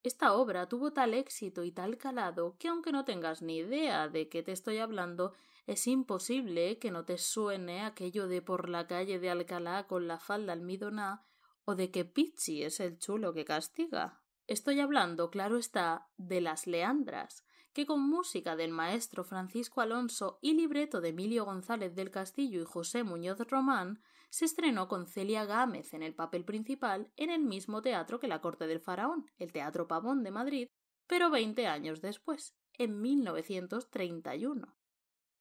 Esta 0.02 0.34
obra 0.34 0.68
tuvo 0.68 0.92
tal 0.92 1.14
éxito 1.14 1.64
y 1.64 1.72
tal 1.72 1.96
calado 1.96 2.56
que 2.58 2.68
aunque 2.68 2.92
no 2.92 3.04
tengas 3.04 3.42
ni 3.42 3.58
idea 3.58 4.08
de 4.08 4.28
qué 4.28 4.42
te 4.42 4.52
estoy 4.52 4.78
hablando, 4.78 5.32
es 5.66 5.86
imposible 5.88 6.78
que 6.78 6.92
no 6.92 7.04
te 7.04 7.18
suene 7.18 7.82
aquello 7.82 8.28
de 8.28 8.40
por 8.40 8.68
la 8.68 8.86
calle 8.86 9.18
de 9.18 9.30
Alcalá 9.30 9.86
con 9.86 10.06
la 10.06 10.18
falda 10.18 10.52
almidoná 10.52 11.26
o 11.64 11.74
de 11.74 11.90
que 11.90 12.04
Pichi 12.04 12.62
es 12.62 12.78
el 12.78 12.98
chulo 12.98 13.34
que 13.34 13.44
castiga. 13.44 14.22
Estoy 14.46 14.78
hablando, 14.78 15.28
claro 15.28 15.56
está, 15.58 16.08
de 16.16 16.40
las 16.40 16.68
Leandras, 16.68 17.44
que 17.72 17.84
con 17.84 18.00
música 18.00 18.54
del 18.54 18.70
maestro 18.70 19.24
Francisco 19.24 19.80
Alonso 19.80 20.38
y 20.40 20.54
libreto 20.54 21.00
de 21.00 21.08
Emilio 21.08 21.44
González 21.44 21.96
del 21.96 22.12
Castillo 22.12 22.62
y 22.62 22.64
José 22.64 23.02
Muñoz 23.02 23.38
Román, 23.50 24.00
se 24.30 24.44
estrenó 24.44 24.86
con 24.86 25.06
Celia 25.08 25.44
Gámez 25.46 25.94
en 25.94 26.04
el 26.04 26.14
papel 26.14 26.44
principal 26.44 27.10
en 27.16 27.30
el 27.30 27.42
mismo 27.42 27.82
teatro 27.82 28.20
que 28.20 28.28
la 28.28 28.40
corte 28.40 28.68
del 28.68 28.80
faraón, 28.80 29.30
el 29.38 29.50
Teatro 29.50 29.88
Pavón 29.88 30.22
de 30.22 30.30
Madrid, 30.30 30.68
pero 31.08 31.30
veinte 31.30 31.66
años 31.66 32.00
después, 32.00 32.54
en 32.74 33.00
1931. 33.00 34.75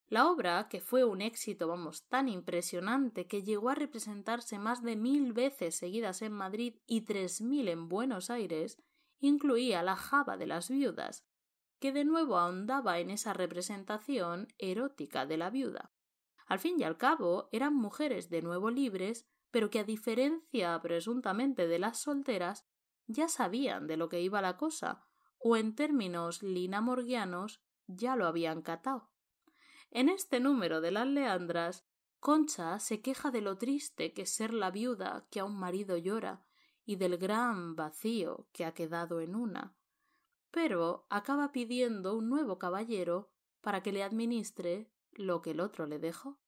La 0.07 0.29
obra, 0.29 0.67
que 0.69 0.81
fue 0.81 1.03
un 1.03 1.21
éxito, 1.21 1.67
vamos, 1.67 2.05
tan 2.07 2.29
impresionante 2.29 3.25
que 3.25 3.41
llegó 3.41 3.69
a 3.69 3.75
representarse 3.75 4.59
más 4.59 4.83
de 4.83 4.95
mil 4.95 5.33
veces 5.33 5.75
seguidas 5.75 6.21
en 6.21 6.31
Madrid 6.31 6.75
y 6.85 7.01
tres 7.01 7.41
mil 7.41 7.67
en 7.67 7.89
Buenos 7.89 8.29
Aires, 8.29 8.77
incluía 9.19 9.81
la 9.81 9.95
Java 9.95 10.37
de 10.37 10.45
las 10.45 10.69
viudas, 10.69 11.25
que 11.79 11.91
de 11.91 12.05
nuevo 12.05 12.37
ahondaba 12.37 12.99
en 12.99 13.09
esa 13.09 13.33
representación 13.33 14.47
erótica 14.59 15.25
de 15.25 15.37
la 15.37 15.49
viuda. 15.49 15.91
Al 16.45 16.59
fin 16.59 16.79
y 16.79 16.83
al 16.83 16.97
cabo, 16.97 17.49
eran 17.51 17.75
mujeres 17.75 18.29
de 18.29 18.43
nuevo 18.43 18.69
libres, 18.69 19.25
pero 19.49 19.71
que 19.71 19.79
a 19.79 19.83
diferencia 19.83 20.79
presuntamente 20.81 21.67
de 21.67 21.79
las 21.79 22.01
solteras, 22.01 22.67
ya 23.07 23.27
sabían 23.27 23.87
de 23.87 23.97
lo 23.97 24.09
que 24.09 24.21
iba 24.21 24.41
la 24.41 24.57
cosa, 24.57 25.01
o 25.39 25.57
en 25.57 25.73
términos 25.73 26.43
linamorgianos, 26.43 27.61
ya 27.87 28.15
lo 28.15 28.27
habían 28.27 28.61
catado. 28.61 29.14
En 29.95 30.09
este 30.09 30.41
número 30.41 30.81
de 30.81 30.91
las 30.91 31.07
Leandras, 31.07 31.85
Concha 32.19 32.81
se 32.81 32.99
queja 32.99 33.31
de 33.31 33.39
lo 33.39 33.57
triste 33.57 34.11
que 34.11 34.23
es 34.23 34.29
ser 34.29 34.53
la 34.53 34.69
viuda 34.69 35.25
que 35.31 35.39
a 35.39 35.45
un 35.45 35.57
marido 35.57 35.95
llora 35.95 36.45
y 36.83 36.97
del 36.97 37.17
gran 37.17 37.77
vacío 37.77 38.45
que 38.51 38.65
ha 38.65 38.73
quedado 38.73 39.21
en 39.21 39.35
una, 39.35 39.73
pero 40.51 41.07
acaba 41.09 41.53
pidiendo 41.53 42.13
un 42.13 42.27
nuevo 42.27 42.59
caballero 42.59 43.31
para 43.61 43.81
que 43.81 43.93
le 43.93 44.03
administre 44.03 44.91
lo 45.13 45.41
que 45.41 45.51
el 45.51 45.61
otro 45.61 45.85
le 45.85 45.97
dejó. 45.97 46.41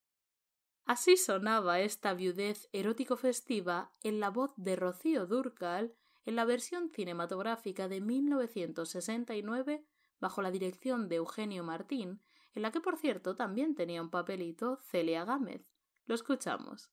Así 0.84 1.16
sonaba 1.16 1.80
esta 1.80 2.14
viudez 2.14 2.68
erótico 2.74 3.16
festiva 3.16 3.94
en 4.04 4.20
la 4.20 4.30
voz 4.30 4.52
de 4.58 4.76
Rocío 4.76 5.26
Durcal 5.26 5.96
en 6.26 6.36
la 6.36 6.44
versión 6.44 6.90
cinematográfica 6.90 7.88
de 7.88 8.02
1969 8.02 9.86
bajo 10.20 10.42
la 10.42 10.52
dirección 10.52 11.08
de 11.08 11.16
Eugenio 11.16 11.64
Martín, 11.64 12.22
en 12.58 12.64
la 12.64 12.72
que 12.72 12.82
por 12.82 12.98
cierto 12.98 13.36
también 13.36 13.76
tenía 13.76 14.02
un 14.02 14.10
papelito 14.10 14.80
Celia 14.90 15.24
Gámez. 15.26 15.62
Lo 16.08 16.16
escuchamos. 16.16 16.92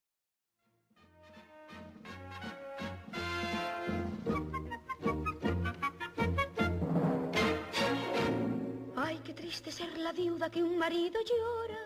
Ay, 8.94 9.18
qué 9.24 9.32
triste 9.32 9.72
ser 9.72 9.96
la 9.96 10.12
viuda 10.12 10.50
que 10.50 10.62
un 10.62 10.76
marido 10.76 11.18
llora 11.30 11.80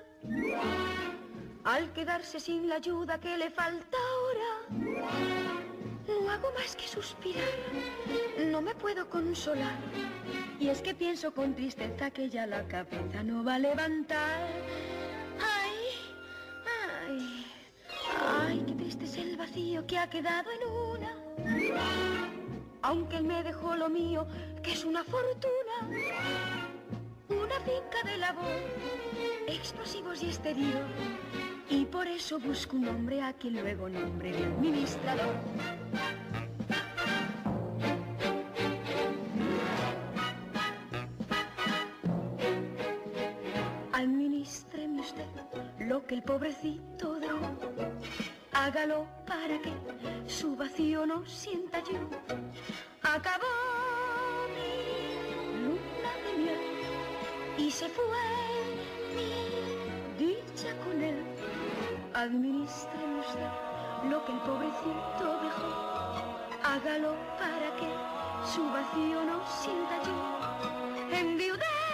al 1.63 1.93
quedarse 1.93 2.41
sin 2.41 2.69
la 2.69 2.77
ayuda 2.77 3.21
que 3.21 3.39
le 3.39 3.51
falta 3.51 3.97
ahora. 4.11 5.48
Hago 6.39 6.53
más 6.53 6.77
que 6.77 6.87
suspirar, 6.87 7.43
no 8.47 8.63
me 8.63 8.73
puedo 8.73 9.11
consolar. 9.11 9.77
Y 10.61 10.69
es 10.69 10.81
que 10.81 10.95
pienso 10.95 11.35
con 11.35 11.53
tristeza 11.53 12.13
que 12.13 12.31
ya 12.31 12.47
la 12.47 12.63
cabeza 12.69 13.25
no 13.25 13.43
va 13.43 13.57
a 13.57 13.59
levantar. 13.59 14.47
Ay, 15.41 15.75
ay, 17.09 17.47
ay, 18.25 18.65
qué 18.69 18.75
triste 18.75 19.05
es 19.07 19.17
el 19.17 19.37
vacío 19.37 19.85
que 19.85 19.99
ha 19.99 20.09
quedado 20.09 20.49
en 20.53 20.69
una. 20.69 21.17
Aunque 22.83 23.17
él 23.17 23.25
me 23.25 23.43
dejó 23.43 23.75
lo 23.75 23.89
mío, 23.89 24.25
que 24.63 24.75
es 24.75 24.85
una 24.85 25.03
fortuna. 25.03 25.77
Una 27.31 27.61
finca 27.61 28.01
de 28.05 28.17
labor, 28.17 28.63
explosivos 29.49 30.23
y 30.23 30.27
exterior. 30.27 30.87
Y 31.69 31.85
por 31.87 32.07
eso 32.07 32.39
busco 32.39 32.77
un 32.77 32.87
hombre 32.87 33.23
a 33.23 33.33
quien 33.33 33.55
luego 33.55 33.89
nombre 33.89 34.31
de 34.31 34.45
administrador. 34.45 35.35
Pobrecito 46.39 47.19
dejó. 47.19 47.51
Hágalo 48.53 49.07
para 49.27 49.59
que 49.59 49.73
su 50.29 50.55
vacío 50.55 51.05
no 51.05 51.27
sienta 51.27 51.81
yo. 51.81 51.99
Acabó 53.03 53.55
mi 54.55 55.63
luna 55.65 56.13
de 56.25 56.39
miel 56.39 56.61
y 57.59 57.71
se 57.73 57.89
fue 57.89 58.05
mi 59.17 60.25
dicha 60.25 60.69
con 60.85 61.03
él. 61.03 61.25
Administreme 62.15 63.21
usted 63.21 64.09
lo 64.09 64.25
que 64.25 64.33
el 64.33 64.39
pobrecito 64.39 65.41
dejó. 65.43 65.71
Hágalo 66.63 67.17
para 67.37 67.75
que 67.79 67.91
su 68.47 68.65
vacío 68.71 69.25
no 69.25 69.45
sienta 69.61 70.03
yo. 70.05 71.19
Enviudé 71.19 71.88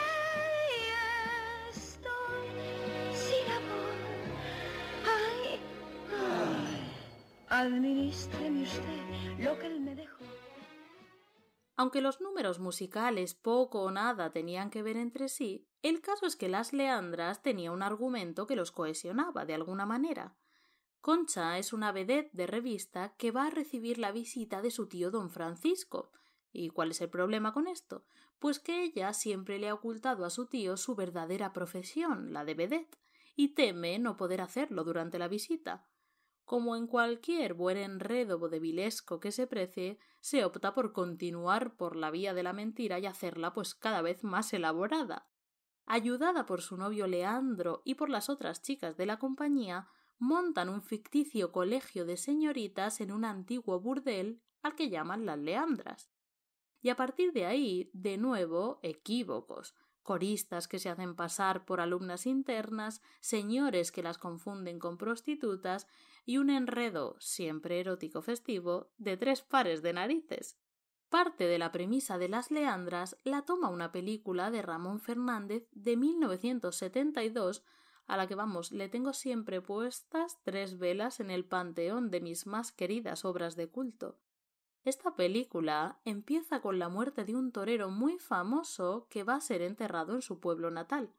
Aunque 11.76 12.00
los 12.00 12.20
números 12.20 12.60
musicales 12.60 13.34
poco 13.34 13.82
o 13.82 13.90
nada 13.90 14.30
tenían 14.30 14.70
que 14.70 14.82
ver 14.82 14.96
entre 14.96 15.28
sí, 15.28 15.66
el 15.82 16.00
caso 16.00 16.26
es 16.26 16.36
que 16.36 16.48
Las 16.48 16.72
Leandras 16.72 17.42
tenía 17.42 17.72
un 17.72 17.82
argumento 17.82 18.46
que 18.46 18.56
los 18.56 18.70
cohesionaba 18.70 19.44
de 19.44 19.54
alguna 19.54 19.86
manera. 19.86 20.36
Concha 21.00 21.58
es 21.58 21.72
una 21.72 21.92
vedette 21.92 22.30
de 22.32 22.46
revista 22.46 23.14
que 23.16 23.30
va 23.30 23.46
a 23.46 23.50
recibir 23.50 23.98
la 23.98 24.12
visita 24.12 24.62
de 24.62 24.70
su 24.70 24.86
tío 24.86 25.10
don 25.10 25.30
Francisco. 25.30 26.10
¿Y 26.52 26.70
cuál 26.70 26.92
es 26.92 27.00
el 27.00 27.10
problema 27.10 27.52
con 27.52 27.66
esto? 27.66 28.04
Pues 28.38 28.60
que 28.60 28.82
ella 28.82 29.12
siempre 29.12 29.58
le 29.58 29.68
ha 29.68 29.74
ocultado 29.74 30.24
a 30.24 30.30
su 30.30 30.46
tío 30.46 30.76
su 30.76 30.94
verdadera 30.94 31.52
profesión, 31.52 32.32
la 32.32 32.44
de 32.44 32.54
vedette, 32.54 32.98
y 33.36 33.48
teme 33.48 33.98
no 33.98 34.16
poder 34.16 34.40
hacerlo 34.40 34.84
durante 34.84 35.18
la 35.18 35.28
visita. 35.28 35.86
Como 36.44 36.76
en 36.76 36.86
cualquier 36.86 37.54
buen 37.54 37.78
enredo 37.78 38.38
vodevilesco 38.38 39.18
que 39.18 39.32
se 39.32 39.46
precie, 39.46 39.98
se 40.20 40.44
opta 40.44 40.74
por 40.74 40.92
continuar 40.92 41.76
por 41.76 41.96
la 41.96 42.10
vía 42.10 42.34
de 42.34 42.42
la 42.42 42.52
mentira 42.52 42.98
y 42.98 43.06
hacerla 43.06 43.54
pues 43.54 43.74
cada 43.74 44.02
vez 44.02 44.24
más 44.24 44.52
elaborada. 44.52 45.26
Ayudada 45.86 46.46
por 46.46 46.62
su 46.62 46.76
novio 46.76 47.06
Leandro 47.06 47.82
y 47.84 47.94
por 47.94 48.10
las 48.10 48.28
otras 48.28 48.62
chicas 48.62 48.96
de 48.96 49.06
la 49.06 49.18
compañía, 49.18 49.88
montan 50.18 50.68
un 50.68 50.82
ficticio 50.82 51.52
colegio 51.52 52.04
de 52.04 52.16
señoritas 52.16 53.00
en 53.00 53.12
un 53.12 53.24
antiguo 53.24 53.80
burdel 53.80 54.42
al 54.62 54.74
que 54.74 54.88
llaman 54.88 55.26
las 55.26 55.38
Leandras. 55.38 56.10
Y 56.80 56.90
a 56.90 56.96
partir 56.96 57.32
de 57.32 57.46
ahí, 57.46 57.90
de 57.94 58.18
nuevo, 58.18 58.80
equívocos, 58.82 59.74
coristas 60.02 60.68
que 60.68 60.78
se 60.78 60.90
hacen 60.90 61.16
pasar 61.16 61.64
por 61.64 61.80
alumnas 61.80 62.26
internas, 62.26 63.02
señores 63.20 63.90
que 63.90 64.02
las 64.02 64.18
confunden 64.18 64.78
con 64.78 64.98
prostitutas 64.98 65.86
y 66.24 66.38
un 66.38 66.50
enredo, 66.50 67.16
siempre 67.20 67.80
erótico 67.80 68.22
festivo, 68.22 68.90
de 68.98 69.16
tres 69.16 69.42
pares 69.42 69.82
de 69.82 69.92
narices. 69.92 70.58
Parte 71.08 71.46
de 71.46 71.58
la 71.58 71.70
premisa 71.70 72.18
de 72.18 72.28
las 72.28 72.50
Leandras 72.50 73.16
la 73.24 73.42
toma 73.42 73.68
una 73.68 73.92
película 73.92 74.50
de 74.50 74.62
Ramón 74.62 75.00
Fernández 75.00 75.68
de 75.72 75.96
1972 75.96 77.62
a 78.06 78.16
la 78.16 78.26
que 78.26 78.34
vamos, 78.34 78.72
le 78.72 78.88
tengo 78.88 79.12
siempre 79.12 79.60
puestas 79.60 80.38
tres 80.42 80.78
velas 80.78 81.20
en 81.20 81.30
el 81.30 81.44
panteón 81.44 82.10
de 82.10 82.20
mis 82.20 82.46
más 82.46 82.72
queridas 82.72 83.24
obras 83.24 83.56
de 83.56 83.68
culto. 83.68 84.18
Esta 84.84 85.16
película 85.16 86.00
empieza 86.04 86.60
con 86.60 86.78
la 86.78 86.90
muerte 86.90 87.24
de 87.24 87.34
un 87.34 87.52
torero 87.52 87.90
muy 87.90 88.18
famoso 88.18 89.06
que 89.08 89.24
va 89.24 89.36
a 89.36 89.40
ser 89.40 89.62
enterrado 89.62 90.14
en 90.14 90.20
su 90.20 90.40
pueblo 90.40 90.70
natal. 90.70 91.14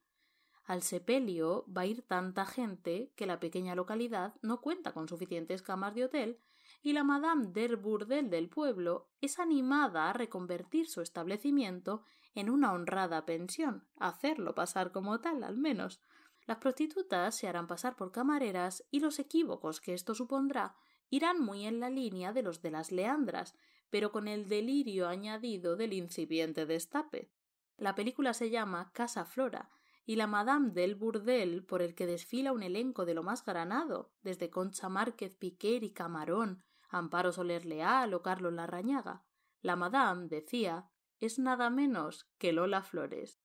Al 0.66 0.82
sepelio 0.82 1.64
va 1.72 1.82
a 1.82 1.86
ir 1.86 2.02
tanta 2.02 2.46
gente 2.46 3.12
que 3.16 3.28
la 3.28 3.40
pequeña 3.40 3.76
localidad 3.76 4.34
no 4.42 4.62
cuenta 4.62 4.94
con 4.94 5.08
suficientes 5.08 5.62
camas 5.62 5.94
de 5.94 6.06
hotel 6.06 6.40
y 6.82 6.94
la 6.94 7.04
Madame 7.04 7.48
del 7.48 7.76
Burdel 7.76 8.32
del 8.32 8.50
pueblo 8.50 9.08
es 9.22 9.38
animada 9.38 10.10
a 10.10 10.14
reconvertir 10.14 10.88
su 10.88 11.02
establecimiento 11.02 12.04
en 12.34 12.50
una 12.50 12.74
honrada 12.74 13.26
pensión, 13.26 13.88
hacerlo 13.98 14.56
pasar 14.56 14.92
como 14.92 15.22
tal 15.22 15.44
al 15.44 15.58
menos. 15.58 16.02
Las 16.48 16.58
prostitutas 16.58 17.36
se 17.36 17.48
harán 17.48 17.68
pasar 17.68 17.96
por 17.96 18.12
camareras 18.12 18.84
y 18.90 19.00
los 19.02 19.20
equívocos 19.20 19.80
que 19.80 19.94
esto 19.94 20.16
supondrá 20.16 20.76
irán 21.12 21.40
muy 21.40 21.66
en 21.66 21.80
la 21.80 21.92
línea 21.92 22.34
de 22.34 22.42
los 22.42 22.64
de 22.64 22.72
las 22.72 22.92
leandras, 22.92 23.56
pero 23.92 24.12
con 24.12 24.28
el 24.28 24.50
delirio 24.50 25.08
añadido 25.08 25.76
del 25.76 25.94
incipiente 25.94 26.66
destape. 26.66 27.30
La 27.78 27.94
película 27.94 28.34
se 28.34 28.50
llama 28.50 28.92
Casa 28.94 29.26
Flora, 29.26 29.70
y 30.06 30.16
la 30.18 30.28
Madame 30.28 30.70
del 30.72 30.96
Burdel, 30.96 31.66
por 31.66 31.82
el 31.82 31.96
que 31.96 32.06
desfila 32.06 32.54
un 32.54 32.62
elenco 32.62 33.06
de 33.06 33.16
lo 33.16 33.24
más 33.24 33.44
granado, 33.44 34.14
desde 34.22 34.50
Concha 34.50 34.88
Márquez 34.88 35.36
Piquer 35.36 35.84
y 35.84 35.92
Camarón, 35.92 36.64
Amparo 36.90 37.32
Soler 37.32 37.66
Leal 37.66 38.14
o 38.14 38.22
Carlos 38.22 38.54
Larrañaga. 38.54 39.26
La 39.62 39.76
Madame, 39.76 40.28
decía, 40.28 40.90
es 41.20 41.40
nada 41.40 41.70
menos 41.70 42.30
que 42.38 42.54
Lola 42.54 42.84
Flores. 42.84 43.42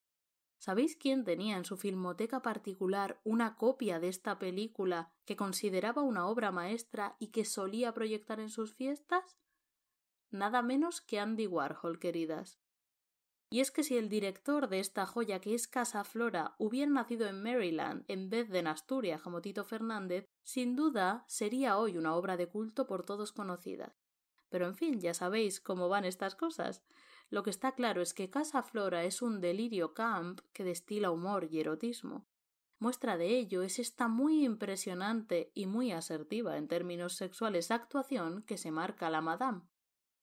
¿Sabéis 0.59 0.95
quién 0.97 1.25
tenía 1.25 1.57
en 1.57 1.65
su 1.65 1.79
filmoteca 1.79 2.43
particular 2.43 3.19
una 3.25 3.57
copia 3.57 3.99
de 3.99 4.09
esta 4.09 4.39
película 4.39 5.11
que 5.25 5.35
consideraba 5.35 6.03
una 6.03 6.27
obra 6.27 6.53
maestra 6.53 7.17
y 7.19 7.29
que 7.29 7.47
solía 7.47 7.95
proyectar 7.95 8.41
en 8.41 8.51
sus 8.51 8.75
fiestas? 8.75 9.39
Nada 10.31 10.61
menos 10.61 11.01
que 11.01 11.19
Andy 11.19 11.47
Warhol, 11.47 11.99
queridas. 11.99 12.60
Y 13.53 13.59
es 13.59 13.73
que 13.73 13.83
si 13.83 13.97
el 13.97 14.09
director 14.09 14.69
de 14.69 14.79
esta 14.79 15.07
joya 15.07 15.41
que 15.41 15.55
es 15.55 15.67
Casa 15.67 16.05
Flora 16.05 16.55
hubiera 16.59 16.91
nacido 16.91 17.27
en 17.27 17.43
Maryland 17.43 18.05
en 18.07 18.31
vez 18.31 18.49
de 18.49 18.61
en 18.61 18.69
Asturias 18.69 19.21
como 19.23 19.43
Tito 19.43 19.65
Fernández, 19.65 20.25
sin 20.45 20.77
duda 20.77 21.25
sería 21.27 21.77
hoy 21.77 21.99
una 21.99 22.15
obra 22.15 22.37
de 22.37 22.47
culto 22.47 22.87
por 22.87 23.05
todos 23.05 23.33
conocida. 23.33 23.97
Pero 24.51 24.67
en 24.67 24.77
fin, 24.77 25.01
ya 25.01 25.15
sabéis 25.15 25.61
cómo 25.61 25.89
van 25.89 26.05
estas 26.05 26.37
cosas. 26.37 26.85
Lo 27.29 27.43
que 27.43 27.51
está 27.51 27.73
claro 27.73 28.03
es 28.03 28.15
que 28.15 28.31
Casa 28.31 28.63
Flora 28.63 29.03
es 29.03 29.21
un 29.21 29.41
delirio 29.41 29.95
camp 29.95 30.41
que 30.53 30.63
destila 30.63 31.11
humor 31.11 31.49
y 31.51 31.59
erotismo. 31.59 32.29
Muestra 32.79 33.17
de 33.17 33.37
ello 33.37 33.63
es 33.63 33.81
esta 33.81 34.07
muy 34.07 34.45
impresionante 34.45 35.51
y 35.55 35.67
muy 35.67 35.91
asertiva 35.91 36.57
en 36.57 36.69
términos 36.69 37.17
sexuales 37.17 37.73
actuación 37.73 38.43
que 38.43 38.57
se 38.57 38.71
marca 38.71 39.11
la 39.11 39.21
Madame. 39.21 39.63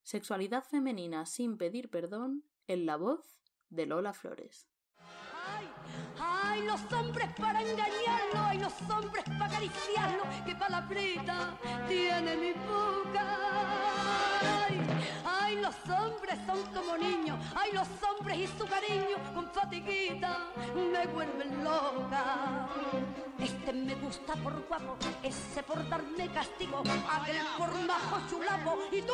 Sexualidad 0.03 0.63
femenina 0.63 1.25
sin 1.25 1.57
pedir 1.57 1.89
perdón 1.89 2.45
en 2.67 2.85
la 2.85 2.97
voz 2.97 3.21
de 3.69 3.85
Lola 3.85 4.13
Flores. 4.13 4.67
Ay, 6.19 6.63
los 6.63 6.81
hombres 6.91 7.29
para 7.39 7.61
engañarlo, 7.61 8.39
ay, 8.39 8.57
los 8.59 8.73
hombres 8.89 9.23
para 9.23 9.45
acariciarlo, 9.45 10.23
qué 10.45 10.55
palabrita 10.55 11.57
tiene 11.87 12.35
mi 12.35 12.51
boca. 12.53 13.37
Ay, 14.65 14.79
ay, 15.25 15.55
los 15.57 15.75
hombres 15.89 16.37
son 16.45 16.61
como 16.73 16.97
niños, 16.97 17.39
ay, 17.55 17.71
los 17.71 17.87
hombres 18.03 18.37
y 18.37 18.47
su 18.47 18.67
cariño 18.67 19.17
con 19.33 19.49
fatiguita 19.51 20.49
me 20.75 21.07
vuelven 21.07 21.63
loca. 21.63 22.67
Este 23.39 23.71
me 23.73 23.95
gusta 23.95 24.33
por 24.35 24.67
guapo, 24.67 24.97
ese 25.23 25.63
por 25.63 25.87
darme 25.87 26.29
castigo, 26.31 26.79
aquel 26.79 27.45
por 27.57 27.73
majo 27.85 28.19
chulapo 28.29 28.79
y 28.91 29.01
tú, 29.01 29.13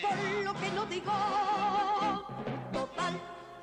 por 0.00 0.16
lo 0.44 0.54
que 0.54 0.70
no 0.70 0.86
digo, 0.86 1.12
total 2.72 3.20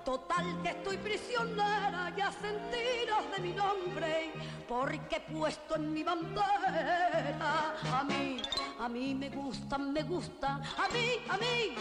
Total 0.08 0.62
que 0.64 0.70
estoy 0.70 0.96
prisionera 1.00 2.14
ya 2.16 2.32
sentiros 2.32 3.30
de 3.36 3.42
mi 3.42 3.52
nombre, 3.52 4.32
porque 4.66 5.18
he 5.18 5.20
puesto 5.20 5.76
en 5.76 5.92
mi 5.92 6.02
bandera 6.02 7.76
a 7.94 8.06
mí, 8.06 8.42
a 8.80 8.88
mí 8.88 9.14
me 9.14 9.28
gustan, 9.28 9.92
me 9.92 10.04
gustan, 10.04 10.64
a 10.64 10.88
mí, 10.94 11.10
a 11.28 11.38
mí. 11.38 11.76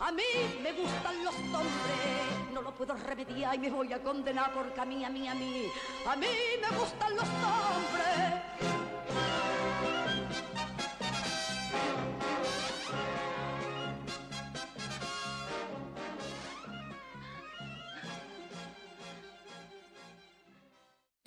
A 0.00 0.10
mí 0.10 0.24
me 0.60 0.72
gustan 0.72 1.22
los 1.22 1.34
hombres, 1.36 2.50
no 2.52 2.60
lo 2.60 2.74
puedo 2.74 2.94
remediar 2.94 3.54
y 3.54 3.58
me 3.58 3.70
voy 3.70 3.92
a 3.92 4.02
condenar 4.02 4.52
porque 4.52 4.80
a 4.80 4.84
mí, 4.84 5.04
a 5.04 5.08
mí, 5.08 5.28
a 5.28 5.34
mí, 5.36 5.66
a 6.10 6.16
mí 6.16 6.26
me 6.60 6.76
gustan 6.76 7.14
los 7.14 7.28
hombres. 7.28 8.53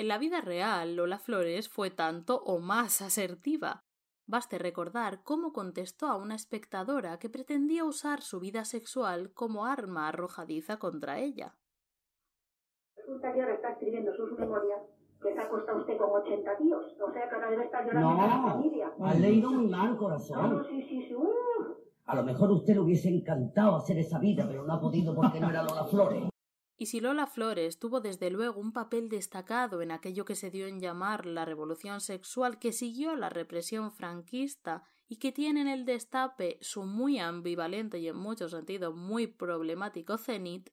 En 0.07 0.09
la 0.09 0.19
vida 0.19 0.39
real, 0.39 0.95
Lola 0.95 1.19
Flores 1.19 1.67
fue 1.67 1.89
tanto 1.89 2.41
o 2.45 2.59
más 2.59 3.01
asertiva. 3.01 3.83
Baste 4.25 4.57
recordar 4.57 5.21
cómo 5.21 5.51
contestó 5.51 6.05
a 6.07 6.15
una 6.15 6.33
espectadora 6.33 7.19
que 7.19 7.27
pretendía 7.29 7.83
usar 7.83 8.21
su 8.21 8.39
vida 8.39 8.63
sexual 8.63 9.33
como 9.33 9.65
arma 9.65 10.07
arrojadiza 10.07 10.77
contra 10.79 11.19
ella. 11.19 11.57
Resulta 12.95 13.33
que 13.33 13.41
ahora 13.41 13.55
está 13.55 13.71
escribiendo 13.71 14.15
sus 14.15 14.31
memorias 14.39 14.79
que 15.21 15.33
se 15.33 15.41
acuesta 15.41 15.75
usted 15.75 15.97
con 15.97 16.09
80 16.21 16.57
tíos. 16.57 16.85
O 17.05 17.11
sea 17.11 17.27
que 17.27 17.35
ahora 17.35 17.49
debe 17.51 17.65
estar 17.65 17.85
llorando 17.85 18.09
No, 18.09 18.15
con 18.17 18.29
la 18.29 18.53
familia. 18.53 18.93
ha 19.01 19.13
leído 19.13 19.51
muy 19.51 19.67
mal, 19.67 19.87
No, 19.87 19.91
no, 19.91 19.97
corazón. 19.99 20.65
sí, 20.69 20.83
sí, 20.83 21.05
sí. 21.09 21.15
uh. 21.15 21.25
A 22.05 22.15
lo 22.15 22.23
mejor 22.23 22.49
a 22.49 22.53
usted 22.53 22.75
le 22.75 22.79
hubiese 22.79 23.09
encantado 23.09 23.75
hacer 23.75 23.97
esa 23.97 24.19
vida, 24.19 24.45
pero 24.47 24.63
no 24.63 24.73
ha 24.73 24.79
podido 24.79 25.13
porque 25.13 25.41
no 25.41 25.49
era 25.49 25.63
Lola 25.63 25.83
Flores. 25.83 26.29
Y 26.77 26.85
si 26.85 26.99
Lola 26.99 27.25
Flores 27.25 27.79
tuvo 27.79 28.01
desde 28.01 28.29
luego 28.29 28.61
un 28.61 28.71
papel 28.71 29.09
destacado 29.09 29.81
en 29.81 29.89
aquello 29.89 30.25
que 30.25 30.35
se 30.35 30.51
dio 30.51 30.67
en 30.67 30.79
llamar 30.79 31.25
la 31.25 31.43
revolución 31.43 32.01
sexual 32.01 32.59
que 32.59 32.71
siguió 32.71 33.15
la 33.15 33.29
represión 33.29 33.91
franquista 33.91 34.83
y 35.07 35.17
que 35.17 35.31
tiene 35.31 35.61
en 35.61 35.67
el 35.67 35.85
destape 35.85 36.59
su 36.61 36.83
muy 36.83 37.17
ambivalente 37.17 37.97
y 37.97 38.07
en 38.07 38.17
muchos 38.17 38.51
sentidos 38.51 38.95
muy 38.95 39.25
problemático 39.25 40.19
cenit, 40.19 40.69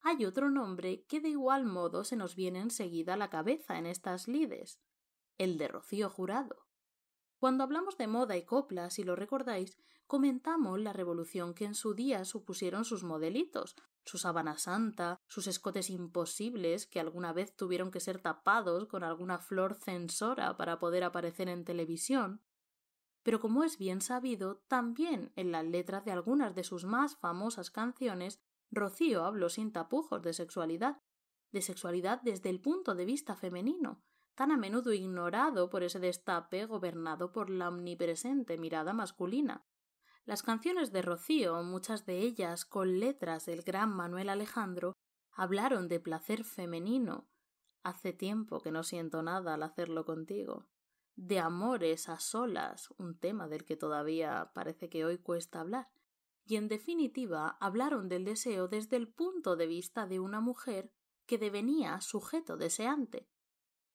hay 0.00 0.24
otro 0.24 0.50
nombre 0.50 1.04
que 1.08 1.20
de 1.20 1.30
igual 1.30 1.66
modo 1.66 2.04
se 2.04 2.16
nos 2.16 2.36
viene 2.36 2.60
enseguida 2.60 3.14
a 3.14 3.16
la 3.16 3.28
cabeza 3.28 3.76
en 3.76 3.86
estas 3.86 4.28
lides, 4.28 4.80
el 5.36 5.58
de 5.58 5.68
Rocío 5.68 6.08
Jurado. 6.08 6.66
Cuando 7.38 7.64
hablamos 7.64 7.98
de 7.98 8.06
moda 8.06 8.36
y 8.36 8.44
copla, 8.44 8.88
si 8.88 9.02
lo 9.02 9.16
recordáis, 9.16 9.76
comentamos 10.06 10.80
la 10.80 10.92
revolución 10.92 11.54
que 11.54 11.64
en 11.64 11.74
su 11.74 11.92
día 11.92 12.24
supusieron 12.24 12.84
sus 12.84 13.02
modelitos, 13.02 13.76
su 14.06 14.18
sábana 14.18 14.56
santa, 14.56 15.20
sus 15.26 15.48
escotes 15.48 15.90
imposibles 15.90 16.86
que 16.86 17.00
alguna 17.00 17.32
vez 17.32 17.54
tuvieron 17.56 17.90
que 17.90 18.00
ser 18.00 18.20
tapados 18.20 18.86
con 18.86 19.02
alguna 19.02 19.38
flor 19.38 19.74
censora 19.74 20.56
para 20.56 20.78
poder 20.78 21.04
aparecer 21.04 21.48
en 21.48 21.64
televisión. 21.64 22.42
pero 23.22 23.40
como 23.40 23.64
es 23.64 23.76
bien 23.76 24.00
sabido, 24.00 24.62
también 24.68 25.32
en 25.34 25.50
las 25.50 25.64
letras 25.64 26.04
de 26.04 26.12
algunas 26.12 26.54
de 26.54 26.62
sus 26.62 26.84
más 26.84 27.16
famosas 27.16 27.72
canciones, 27.72 28.40
Rocío 28.70 29.24
habló 29.24 29.48
sin 29.48 29.72
tapujos 29.72 30.22
de 30.22 30.32
sexualidad, 30.32 31.02
de 31.50 31.60
sexualidad 31.60 32.20
desde 32.22 32.50
el 32.50 32.60
punto 32.60 32.94
de 32.94 33.04
vista 33.04 33.34
femenino, 33.34 34.00
tan 34.36 34.52
a 34.52 34.56
menudo 34.56 34.92
ignorado 34.92 35.70
por 35.70 35.82
ese 35.82 35.98
destape 35.98 36.66
gobernado 36.66 37.32
por 37.32 37.50
la 37.50 37.68
omnipresente 37.68 38.58
mirada 38.58 38.92
masculina. 38.92 39.66
Las 40.26 40.42
canciones 40.42 40.90
de 40.90 41.02
Rocío, 41.02 41.62
muchas 41.62 42.04
de 42.04 42.18
ellas 42.18 42.64
con 42.64 42.98
letras 42.98 43.46
del 43.46 43.62
gran 43.62 43.94
Manuel 43.94 44.28
Alejandro, 44.28 44.96
hablaron 45.30 45.86
de 45.86 46.00
placer 46.00 46.42
femenino. 46.42 47.28
Hace 47.84 48.12
tiempo 48.12 48.60
que 48.60 48.72
no 48.72 48.82
siento 48.82 49.22
nada 49.22 49.54
al 49.54 49.62
hacerlo 49.62 50.04
contigo. 50.04 50.66
De 51.14 51.38
amores 51.38 52.08
a 52.08 52.18
solas, 52.18 52.90
un 52.98 53.16
tema 53.16 53.46
del 53.46 53.64
que 53.64 53.76
todavía 53.76 54.50
parece 54.52 54.88
que 54.88 55.04
hoy 55.04 55.18
cuesta 55.18 55.60
hablar. 55.60 55.86
Y 56.44 56.56
en 56.56 56.66
definitiva 56.66 57.56
hablaron 57.60 58.08
del 58.08 58.24
deseo 58.24 58.66
desde 58.66 58.96
el 58.96 59.06
punto 59.06 59.54
de 59.54 59.68
vista 59.68 60.08
de 60.08 60.18
una 60.18 60.40
mujer 60.40 60.90
que 61.26 61.38
devenía 61.38 62.00
sujeto 62.00 62.56
deseante. 62.56 63.28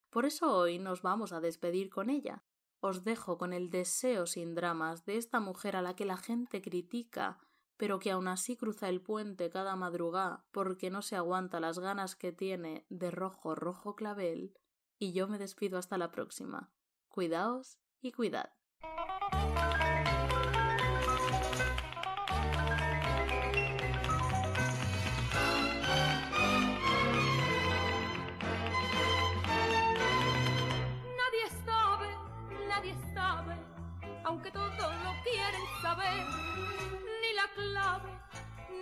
Por 0.09 0.25
eso 0.25 0.55
hoy 0.55 0.79
nos 0.79 1.01
vamos 1.01 1.33
a 1.33 1.41
despedir 1.41 1.89
con 1.89 2.09
ella. 2.09 2.41
Os 2.81 3.03
dejo 3.03 3.37
con 3.37 3.53
el 3.53 3.69
deseo 3.69 4.25
sin 4.25 4.55
dramas 4.55 5.05
de 5.05 5.17
esta 5.17 5.39
mujer 5.39 5.75
a 5.75 5.83
la 5.83 5.95
que 5.95 6.03
la 6.03 6.17
gente 6.17 6.61
critica, 6.61 7.39
pero 7.77 7.99
que 7.99 8.11
aún 8.11 8.27
así 8.27 8.57
cruza 8.57 8.89
el 8.89 9.01
puente 9.01 9.49
cada 9.51 9.75
madrugada 9.75 10.45
porque 10.51 10.89
no 10.89 11.01
se 11.01 11.15
aguanta 11.15 11.59
las 11.59 11.79
ganas 11.79 12.15
que 12.15 12.31
tiene 12.31 12.85
de 12.89 13.11
rojo 13.11 13.55
rojo 13.55 13.95
clavel, 13.95 14.57
y 14.97 15.13
yo 15.13 15.27
me 15.27 15.37
despido 15.37 15.77
hasta 15.77 15.97
la 15.97 16.11
próxima. 16.11 16.71
Cuidaos 17.07 17.79
y 18.01 18.11
cuidad. 18.11 18.51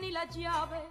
Ni 0.01 0.12
la 0.12 0.26
llave 0.26 0.82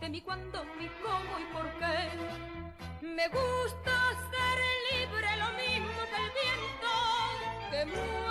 de 0.00 0.08
mi 0.08 0.20
cuándo, 0.20 0.64
mi 0.78 0.88
cómo 1.02 1.38
y 1.38 1.44
por 1.52 1.66
qué. 1.78 3.06
Me 3.06 3.28
gusta 3.28 3.92
ser 4.30 4.58
libre, 4.90 5.28
lo 5.36 5.50
mismo 5.62 6.00
que 6.10 6.16
el 6.16 6.30
viento 6.40 6.92
que 7.70 7.84
mueve 7.86 8.29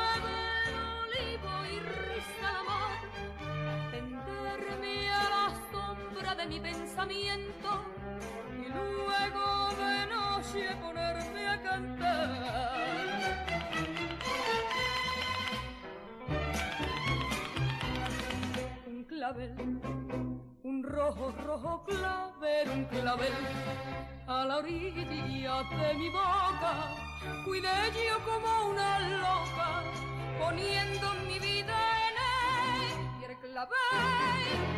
clavel, 22.90 22.98
un 22.98 23.02
clavel 23.02 23.34
a 24.28 24.46
la 24.46 24.58
orilla 24.58 25.06
de 25.06 25.94
mi 25.96 26.10
boca. 26.10 26.74
Cuidé 27.46 27.92
yo 27.94 28.18
como 28.26 28.70
una 28.70 29.00
loca, 29.00 29.84
poniendo 30.40 31.14
mi 31.28 31.40
vida 31.40 31.78
en 32.08 32.16
él. 32.18 33.22
Y 33.22 33.24
el 33.26 33.38
clavel, 33.40 34.69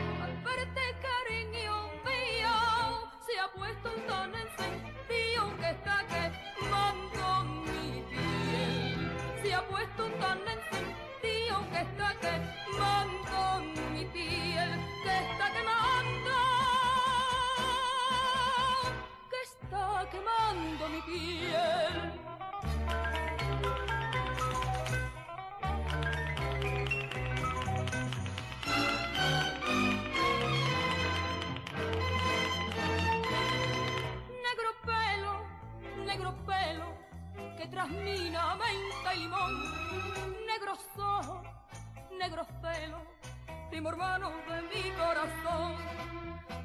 hermano 43.92 44.32
de 44.48 44.62
mi 44.72 44.92
corazón. 44.92 45.76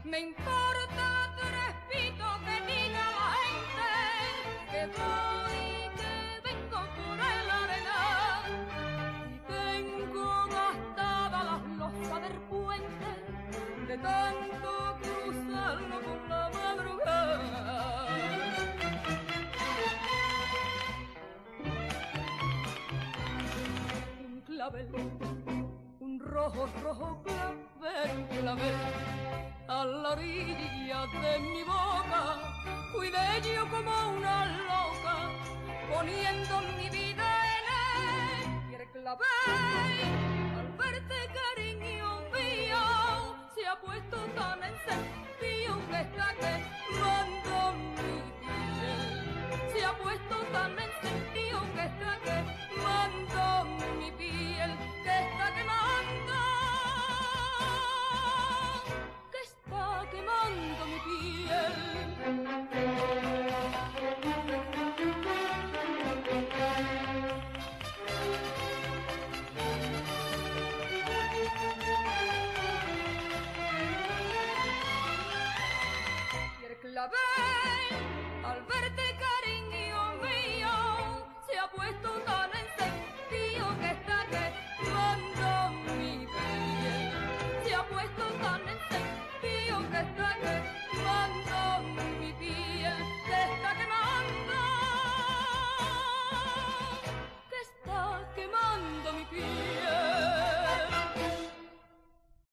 Me 0.05 0.20
importa 0.20 0.56